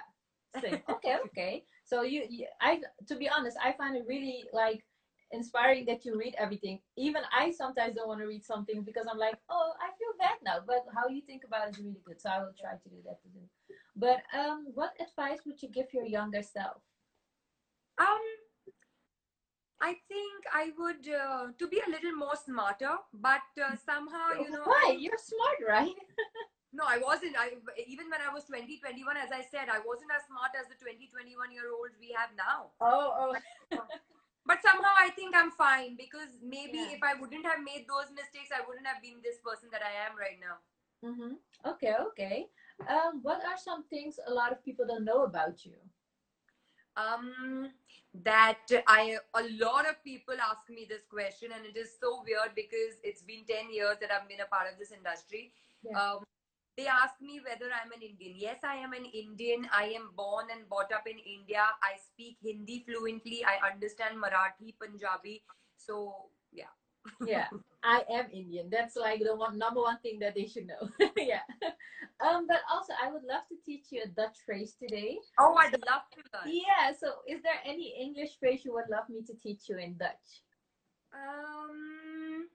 Same. 0.61 0.81
Okay, 0.89 1.17
okay. 1.25 1.63
So 1.85 2.03
you, 2.03 2.23
you, 2.29 2.47
I, 2.61 2.79
to 3.07 3.15
be 3.15 3.27
honest, 3.29 3.57
I 3.63 3.73
find 3.73 3.95
it 3.95 4.05
really 4.07 4.45
like 4.53 4.83
inspiring 5.31 5.85
that 5.85 6.05
you 6.05 6.17
read 6.17 6.35
everything. 6.37 6.79
Even 6.95 7.23
I 7.35 7.51
sometimes 7.51 7.95
don't 7.95 8.07
want 8.07 8.21
to 8.21 8.27
read 8.27 8.45
something 8.45 8.83
because 8.83 9.05
I'm 9.09 9.17
like, 9.17 9.35
oh, 9.49 9.73
I 9.81 9.89
feel 9.97 10.13
bad 10.19 10.37
now. 10.45 10.63
But 10.65 10.85
how 10.95 11.07
you 11.07 11.21
think 11.21 11.43
about 11.43 11.67
it 11.67 11.71
is 11.71 11.79
really 11.79 12.01
good. 12.05 12.21
So 12.21 12.29
I 12.29 12.39
will 12.39 12.53
try 12.59 12.71
to 12.71 12.89
do 12.89 12.97
that 13.05 13.21
too. 13.23 13.29
But 13.95 14.21
um, 14.33 14.67
what 14.73 14.93
advice 14.99 15.39
would 15.45 15.61
you 15.61 15.69
give 15.69 15.93
your 15.93 16.05
younger 16.05 16.41
self? 16.41 16.81
um 17.99 18.25
i 19.81 19.93
think 20.09 20.39
i 20.51 20.71
would 20.79 21.05
uh, 21.13 21.45
to 21.59 21.67
be 21.67 21.79
a 21.85 21.89
little 21.89 22.15
more 22.17 22.35
smarter 22.35 22.95
but 23.13 23.45
uh, 23.61 23.75
somehow 23.85 24.33
you 24.33 24.49
know 24.49 24.65
Why? 24.65 24.97
You're 24.97 25.21
smart, 25.21 25.59
right? 25.67 25.93
No, 26.73 26.89
I 26.89 26.97
wasn't. 26.97 27.37
I 27.37 27.53
even 27.85 28.09
when 28.09 28.17
I 28.17 28.33
was 28.33 28.49
20, 28.49 28.65
21, 28.81 29.13
as 29.13 29.29
I 29.29 29.45
said, 29.45 29.69
I 29.69 29.77
wasn't 29.85 30.09
as 30.09 30.25
smart 30.25 30.57
as 30.57 30.65
the 30.65 30.77
20, 30.81 31.05
21 31.05 31.53
year 31.53 31.69
olds 31.69 31.93
we 32.01 32.09
have 32.17 32.33
now. 32.33 32.73
Oh, 32.81 33.13
oh. 33.13 33.85
But 34.49 34.57
somehow 34.65 34.89
I 34.97 35.13
think 35.13 35.37
I'm 35.37 35.51
fine 35.53 35.93
because 35.95 36.33
maybe 36.41 36.81
Yeah. 36.81 36.97
if 36.97 37.01
I 37.05 37.13
wouldn't 37.13 37.45
have 37.45 37.61
made 37.61 37.85
those 37.85 38.09
mistakes, 38.09 38.49
I 38.49 38.65
wouldn't 38.65 38.89
have 38.89 39.05
been 39.05 39.21
this 39.21 39.37
person 39.45 39.69
that 39.69 39.85
I 39.85 39.93
am 40.01 40.17
right 40.17 40.41
now. 40.41 40.57
Mm-hmm. 41.05 41.33
Okay, 41.77 41.93
okay. 42.09 42.49
Um, 42.89 43.19
what 43.21 43.45
are 43.45 43.57
some 43.57 43.83
things 43.85 44.19
a 44.27 44.33
lot 44.33 44.51
of 44.51 44.63
people 44.63 44.85
don't 44.87 45.05
know 45.05 45.23
about 45.23 45.65
you? 45.65 45.77
Um, 46.95 47.69
that 48.23 48.69
I 48.87 49.17
a 49.33 49.43
lot 49.57 49.89
of 49.89 50.03
people 50.03 50.35
ask 50.37 50.69
me 50.69 50.85
this 50.87 51.01
question, 51.09 51.49
and 51.55 51.65
it 51.65 51.77
is 51.77 51.97
so 51.99 52.23
weird 52.25 52.53
because 52.55 53.01
it's 53.03 53.23
been 53.23 53.45
10 53.49 53.73
years 53.73 53.97
that 54.01 54.11
I've 54.11 54.27
been 54.27 54.41
a 54.41 54.49
part 54.53 54.71
of 54.71 54.77
this 54.77 54.91
industry. 54.91 55.53
Yeah. 55.81 55.97
Um, 55.97 56.23
they 56.77 56.87
ask 56.87 57.21
me 57.21 57.39
whether 57.41 57.69
I'm 57.69 57.91
an 57.91 58.01
Indian. 58.01 58.33
Yes, 58.37 58.57
I 58.63 58.75
am 58.75 58.93
an 58.93 59.05
Indian. 59.05 59.67
I 59.71 59.93
am 59.93 60.09
born 60.17 60.45
and 60.51 60.67
brought 60.67 60.91
up 60.91 61.05
in 61.05 61.17
India. 61.17 61.61
I 61.81 62.01
speak 62.01 62.37
Hindi 62.41 62.83
fluently. 62.85 63.45
I 63.45 63.61
understand 63.71 64.17
Marathi, 64.17 64.73
Punjabi. 64.81 65.43
So, 65.77 66.29
yeah. 66.51 66.73
Yeah, 67.25 67.47
I 67.83 68.03
am 68.11 68.27
Indian. 68.31 68.69
That's 68.71 68.95
like 68.95 69.19
the 69.19 69.35
one 69.35 69.57
number 69.57 69.81
one 69.81 69.97
thing 69.99 70.19
that 70.19 70.35
they 70.35 70.45
should 70.45 70.67
know. 70.67 70.89
yeah. 71.17 71.43
Um, 72.21 72.47
but 72.47 72.61
also 72.71 72.93
I 73.01 73.11
would 73.11 73.23
love 73.23 73.43
to 73.49 73.55
teach 73.65 73.87
you 73.91 74.03
a 74.05 74.07
Dutch 74.07 74.37
phrase 74.45 74.75
today. 74.79 75.17
Oh, 75.39 75.55
I'd 75.55 75.73
love 75.73 76.03
to 76.13 76.23
learn. 76.33 76.53
Yeah. 76.53 76.93
So, 76.97 77.07
is 77.27 77.41
there 77.41 77.59
any 77.65 77.93
English 77.99 78.39
phrase 78.39 78.63
you 78.63 78.73
would 78.73 78.89
love 78.89 79.09
me 79.09 79.21
to 79.27 79.33
teach 79.35 79.69
you 79.69 79.77
in 79.77 79.97
Dutch? 79.97 80.43
Um, 81.13 82.47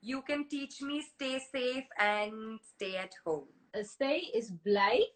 you 0.00 0.22
can 0.22 0.48
teach 0.48 0.82
me 0.82 1.02
stay 1.14 1.40
safe 1.52 1.86
and 1.98 2.58
stay 2.74 2.96
at 2.96 3.12
home. 3.24 3.46
Uh, 3.74 3.84
stay 3.84 4.28
is 4.34 4.52
blijf. 4.66 5.06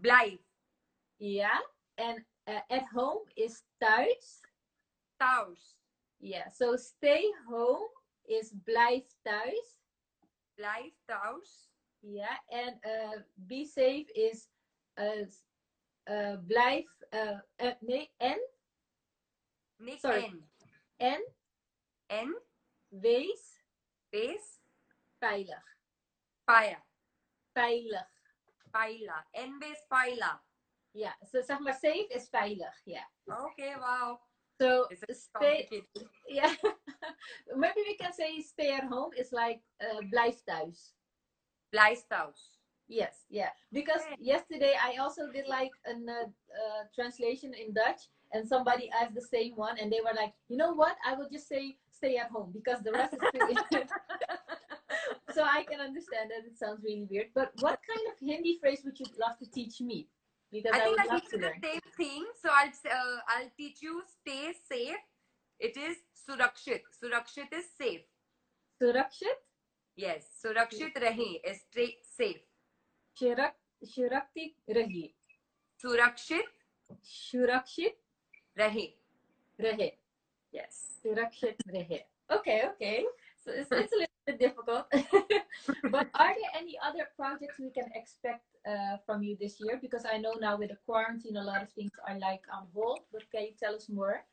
Blijf. 0.00 0.38
Yeah. 1.18 1.58
And 1.98 2.20
uh, 2.46 2.60
at 2.70 2.84
home 2.94 3.24
is 3.36 3.62
thuis. 3.82 4.40
Thuis. 5.20 5.74
Yeah. 6.20 6.48
So 6.54 6.76
stay 6.76 7.24
home 7.48 7.88
is 8.28 8.52
blijf 8.64 9.04
thuis. 9.22 9.78
Blijf 10.54 10.94
thuis. 11.04 11.70
Yeah. 12.00 12.38
And 12.48 12.84
uh, 12.84 13.22
be 13.34 13.64
safe 13.64 14.12
is 14.12 14.48
uh, 14.94 16.36
blijf. 16.46 16.98
Nee, 17.80 18.12
en. 18.16 18.40
Nee, 19.76 19.98
Sorry. 19.98 20.24
en. 20.24 20.48
En 20.96 21.34
En. 22.06 22.42
wees 22.88 23.62
Wees. 24.10 24.60
veilig. 25.18 25.76
Fire. 26.44 26.82
Veilig. 27.52 28.08
Paila. 28.70 29.26
En 29.30 29.58
wees 29.58 29.84
paila. 29.88 30.44
Ja. 30.90 31.16
So 31.20 31.40
zeg 31.42 31.58
maar 31.58 31.72
safe 31.74 32.06
is 32.08 32.28
veilig. 32.28 32.80
Yeah. 32.84 33.06
Okay, 33.24 33.78
wow. 33.78 34.20
So 34.58 34.86
stay. 35.12 35.68
Yeah. 36.28 36.52
Maybe 37.56 37.80
we 37.86 37.96
can 37.96 38.12
say 38.12 38.40
stay 38.42 38.72
at 38.74 38.84
home 38.84 39.10
is 39.16 39.32
like 39.32 39.60
uh, 39.80 40.00
blijf 40.12 40.42
thuis. 40.48 40.92
Blijf 41.74 42.02
thuis. 42.10 42.50
Yes, 42.88 43.26
yeah. 43.28 43.50
Because 43.72 44.00
Okay. 44.00 44.16
yesterday 44.18 44.74
I 44.82 44.96
also 44.96 45.30
did 45.30 45.46
like 45.46 45.70
a 45.86 45.92
uh, 45.92 46.24
uh, 46.24 46.82
translation 46.94 47.52
in 47.52 47.74
Dutch, 47.74 48.08
and 48.32 48.48
somebody 48.48 48.90
asked 48.90 49.14
the 49.14 49.20
same 49.20 49.54
one, 49.56 49.78
and 49.78 49.92
they 49.92 50.00
were 50.00 50.16
like, 50.16 50.32
you 50.48 50.56
know 50.56 50.72
what? 50.72 50.96
I 51.04 51.14
will 51.14 51.28
just 51.30 51.48
say 51.48 51.76
stay 51.92 52.16
at 52.16 52.30
home 52.30 52.50
because 52.52 52.80
the 52.82 52.92
rest 52.92 53.14
is 53.34 53.58
so 55.34 55.42
I 55.42 55.64
can 55.64 55.80
understand 55.80 56.30
that 56.30 56.46
it 56.46 56.58
sounds 56.58 56.82
really 56.82 57.06
weird. 57.10 57.28
But 57.34 57.52
what 57.60 57.78
kind 57.86 58.04
of 58.08 58.18
Hindi 58.18 58.58
phrase 58.58 58.82
would 58.84 58.98
you 58.98 59.06
love 59.20 59.38
to 59.38 59.50
teach 59.50 59.80
me? 59.80 60.08
Because 60.50 60.72
I 60.72 60.78
I, 60.78 60.80
think 60.80 60.90
would 60.90 61.00
I'll 61.00 61.14
love 61.14 61.22
teach 61.22 61.32
you 61.32 61.38
the 61.38 61.52
same 61.62 61.80
thing. 61.96 62.24
So 62.42 62.48
I'll 62.52 62.68
uh, 62.68 63.18
I'll 63.28 63.50
teach 63.56 63.82
you 63.82 64.02
stay 64.20 64.52
safe. 64.68 64.96
It 65.60 65.76
is 65.76 65.96
surakshit. 66.28 66.82
Surakshit 67.02 67.52
is 67.52 67.66
safe. 67.76 68.02
Surakshit, 68.80 69.38
Yes. 69.96 70.24
Surakshit 70.44 70.94
rahe 71.02 71.40
is 71.44 71.60
stay 71.70 71.96
safe. 72.16 72.40
Shirak, 73.20 73.54
Shirakti 73.84 74.54
Rahi. 74.70 75.12
Surakshit 75.84 76.46
Surakshit 77.02 77.96
rahe. 78.56 78.94
Rahe. 79.60 79.92
Yes. 80.52 81.00
Surakshit 81.04 81.56
Rahe. 81.74 82.04
Okay, 82.30 82.62
okay. 82.68 83.04
So 83.48 83.54
it's, 83.54 83.72
it's 83.72 83.92
a 83.92 83.96
little 83.96 84.24
bit 84.26 84.38
difficult. 84.38 84.86
but 85.90 86.06
are 86.14 86.34
there 86.36 86.52
any 86.54 86.78
other 86.84 87.08
projects 87.16 87.56
we 87.58 87.70
can 87.70 87.88
expect 87.94 88.44
uh, 88.68 88.98
from 89.06 89.22
you 89.22 89.36
this 89.40 89.56
year? 89.58 89.78
Because 89.80 90.04
I 90.04 90.18
know 90.18 90.34
now 90.38 90.58
with 90.58 90.68
the 90.68 90.78
quarantine, 90.84 91.36
a 91.36 91.42
lot 91.42 91.62
of 91.62 91.70
things 91.70 91.92
are 92.06 92.18
like 92.18 92.42
on 92.52 92.66
hold. 92.74 93.00
But 93.12 93.22
can 93.30 93.44
you 93.44 93.52
tell 93.58 93.74
us 93.74 93.88
more? 93.88 94.24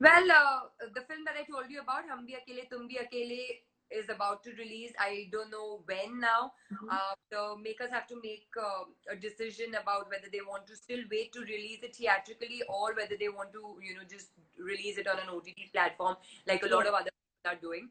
Well, 0.00 0.30
uh, 0.30 0.60
the 0.94 1.00
film 1.02 1.24
that 1.26 1.34
I 1.34 1.42
told 1.50 1.68
you 1.68 1.80
about, 1.80 2.04
Hum 2.08 2.26
Bhi 2.26 2.38
Akele 2.38 2.70
Tum 2.70 2.88
Bhi 2.88 3.02
Akele, 3.04 3.42
is 3.90 4.08
about 4.08 4.44
to 4.44 4.50
release. 4.52 4.92
I 5.00 5.28
don't 5.32 5.50
know 5.50 5.82
when 5.86 6.20
now. 6.20 6.52
Mhm. 6.72 6.88
Uh, 6.92 7.14
the 7.30 7.56
makers 7.60 7.90
have 7.90 8.06
to 8.08 8.20
make 8.22 8.46
uh, 8.56 8.84
a 9.10 9.16
decision 9.16 9.74
about 9.74 10.10
whether 10.10 10.28
they 10.30 10.42
want 10.48 10.66
to 10.68 10.76
still 10.76 11.02
wait 11.10 11.32
to 11.32 11.40
release 11.40 11.82
it 11.82 11.96
theatrically 11.96 12.62
or 12.68 12.94
whether 12.94 13.16
they 13.18 13.30
want 13.30 13.52
to, 13.54 13.78
you 13.82 13.94
know, 13.96 14.04
just 14.08 14.28
release 14.58 14.98
it 14.98 15.08
on 15.08 15.18
an 15.18 15.30
OTT 15.30 15.72
platform 15.72 16.16
like 16.46 16.62
a 16.64 16.68
lot 16.68 16.86
of 16.86 16.94
other 16.94 17.10
people 17.16 17.52
are 17.52 17.60
doing. 17.68 17.88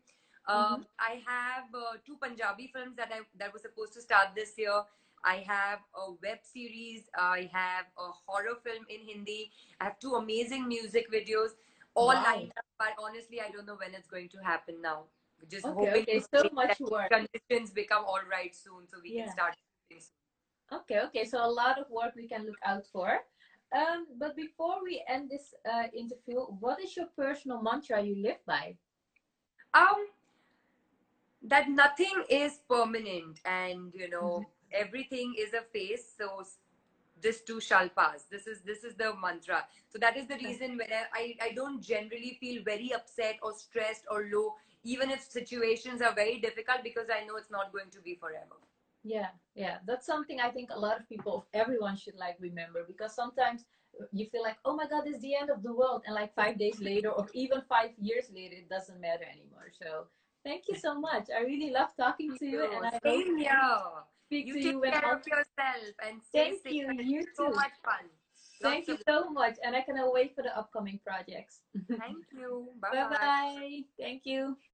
Um, 0.48 0.86
I 1.00 1.22
have 1.28 1.66
uh, 1.76 1.98
two 2.06 2.16
Punjabi 2.22 2.72
films 2.74 2.96
that 2.96 3.12
I 3.12 3.20
that 3.38 3.52
were 3.52 3.60
supposed 3.60 3.94
to 3.94 4.02
start 4.02 4.30
this 4.36 4.54
year. 4.58 4.84
I 5.24 5.44
have 5.48 5.80
a 5.96 6.12
web 6.24 6.40
series. 6.42 7.10
I 7.18 7.50
have 7.52 7.86
a 7.98 8.12
horror 8.26 8.56
film 8.64 8.86
in 8.90 9.02
Hindi. 9.08 9.52
I 9.82 9.86
have 9.86 10.00
two 10.00 10.14
amazing 10.16 10.68
music 10.68 11.12
videos, 11.12 11.58
all 11.96 12.14
Wow. 12.14 12.24
lined 12.24 12.52
up. 12.58 12.66
But 12.80 12.94
honestly, 13.00 13.42
I 13.42 13.50
don't 13.52 13.66
know 13.66 13.76
when 13.76 13.94
it's 13.94 14.08
going 14.08 14.30
to 14.30 14.38
happen 14.44 14.76
now. 14.82 15.04
Just 15.52 15.66
Okay, 15.66 15.76
hoping 15.76 16.04
okay, 16.04 16.20
so 16.34 16.50
much 16.54 16.78
that 16.80 16.92
work. 16.92 17.12
conditions 17.12 17.72
become 17.72 18.06
all 18.06 18.22
right 18.30 18.56
soon, 18.56 18.88
so 18.88 18.98
we 19.04 19.12
Yeah. 19.12 19.24
can 19.26 19.32
start. 19.32 19.56
Okay, 20.72 21.00
okay. 21.02 21.26
So 21.26 21.44
a 21.44 21.48
lot 21.48 21.80
of 21.80 21.90
work 21.90 22.14
we 22.16 22.28
can 22.28 22.46
look 22.46 22.60
out 22.66 22.86
for. 22.92 23.20
Um, 23.76 24.08
but 24.18 24.36
before 24.36 24.82
we 24.84 25.04
end 25.08 25.30
this 25.30 25.54
uh, 25.70 25.88
interview, 25.94 26.40
what 26.60 26.80
is 26.82 26.96
your 26.96 27.08
personal 27.18 27.62
mantra 27.62 28.02
you 28.02 28.16
live 28.22 28.40
by? 28.46 28.78
Um, 29.74 30.08
that 31.48 31.70
nothing 31.70 32.24
is 32.30 32.60
permanent, 32.70 33.40
and 33.46 33.94
you 33.94 34.10
know 34.10 34.42
mm-hmm. 34.42 34.84
everything 34.86 35.36
is 35.38 35.54
a 35.54 35.62
phase. 35.74 36.06
So 36.18 36.44
this 37.22 37.42
too 37.42 37.60
shall 37.60 37.90
pass. 37.90 38.26
This 38.30 38.48
is 38.48 38.62
this 38.62 38.84
is 38.84 38.96
the 38.96 39.14
mantra. 39.22 39.66
So 39.90 39.98
that 40.00 40.18
is 40.18 40.28
the 40.28 40.36
reason 40.36 40.78
when 40.78 40.92
I, 40.92 41.04
I 41.14 41.36
I 41.48 41.52
don't 41.54 41.82
generally 41.82 42.38
feel 42.40 42.64
very 42.64 42.94
upset 42.94 43.38
or 43.42 43.54
stressed 43.54 44.06
or 44.12 44.30
low, 44.32 44.54
even 44.84 45.10
if 45.10 45.22
situations 45.22 46.02
are 46.02 46.14
very 46.14 46.40
difficult, 46.40 46.84
because 46.84 47.08
I 47.10 47.26
know 47.26 47.38
it's 47.38 47.52
not 47.52 47.72
going 47.72 47.90
to 47.92 48.02
be 48.02 48.16
forever. 48.16 48.58
Yeah, 49.04 49.28
yeah. 49.56 49.78
That's 49.86 50.06
something 50.06 50.40
I 50.42 50.50
think 50.50 50.70
a 50.72 50.80
lot 50.80 51.00
of 51.00 51.08
people, 51.08 51.46
everyone 51.54 51.96
should 51.96 52.16
like 52.16 52.36
remember 52.40 52.84
because 52.86 53.16
sometimes 53.16 53.64
uh, 54.02 54.06
you 54.12 54.26
feel 54.26 54.44
like, 54.44 54.58
oh 54.66 54.76
my 54.76 54.88
God, 54.88 55.04
it's 55.06 55.22
the 55.22 55.36
end 55.36 55.50
of 55.50 55.64
the 55.64 55.74
world. 55.74 56.02
And 56.06 56.14
like 56.14 56.36
five 56.36 56.60
days 56.60 56.80
later 56.82 57.10
or 57.10 57.28
even 57.34 57.62
five 57.70 57.92
years 57.98 58.26
later, 58.34 58.56
it 58.56 58.70
doesn't 58.70 59.00
matter 59.00 59.24
anymore. 59.24 59.72
So 59.82 60.08
thank 60.48 60.64
you 60.68 60.76
so 60.76 60.96
much. 61.00 61.28
I 61.36 61.42
really 61.44 61.72
love 61.72 61.92
talking 62.00 62.36
to 62.40 62.46
you. 62.46 62.64
And 62.64 62.86
I 62.86 63.00
Same 63.04 63.38
here. 63.38 63.52
speak 64.26 64.48
You 64.48 64.54
to 64.54 64.60
take 64.60 64.72
you 64.72 64.82
care 64.82 65.14
of 65.16 65.22
yourself 65.28 65.94
and 66.06 66.22
stay 66.24 66.56
Thank 66.56 66.64
safe. 66.64 66.74
you. 66.74 66.88
You 67.04 67.26
so 67.36 67.50
much 67.52 67.76
fun. 67.84 68.08
Thank 68.62 68.88
Lots 68.88 68.88
you 68.88 68.98
so 69.08 69.30
much. 69.30 69.56
And 69.64 69.76
I 69.76 69.82
cannot 69.82 70.12
wait 70.14 70.34
for 70.36 70.42
the 70.42 70.58
upcoming 70.58 71.00
projects. 71.06 71.62
Thank 71.88 72.26
you. 72.34 72.70
Bye 72.82 73.08
bye. 73.10 73.80
Thank 74.00 74.26
you. 74.26 74.58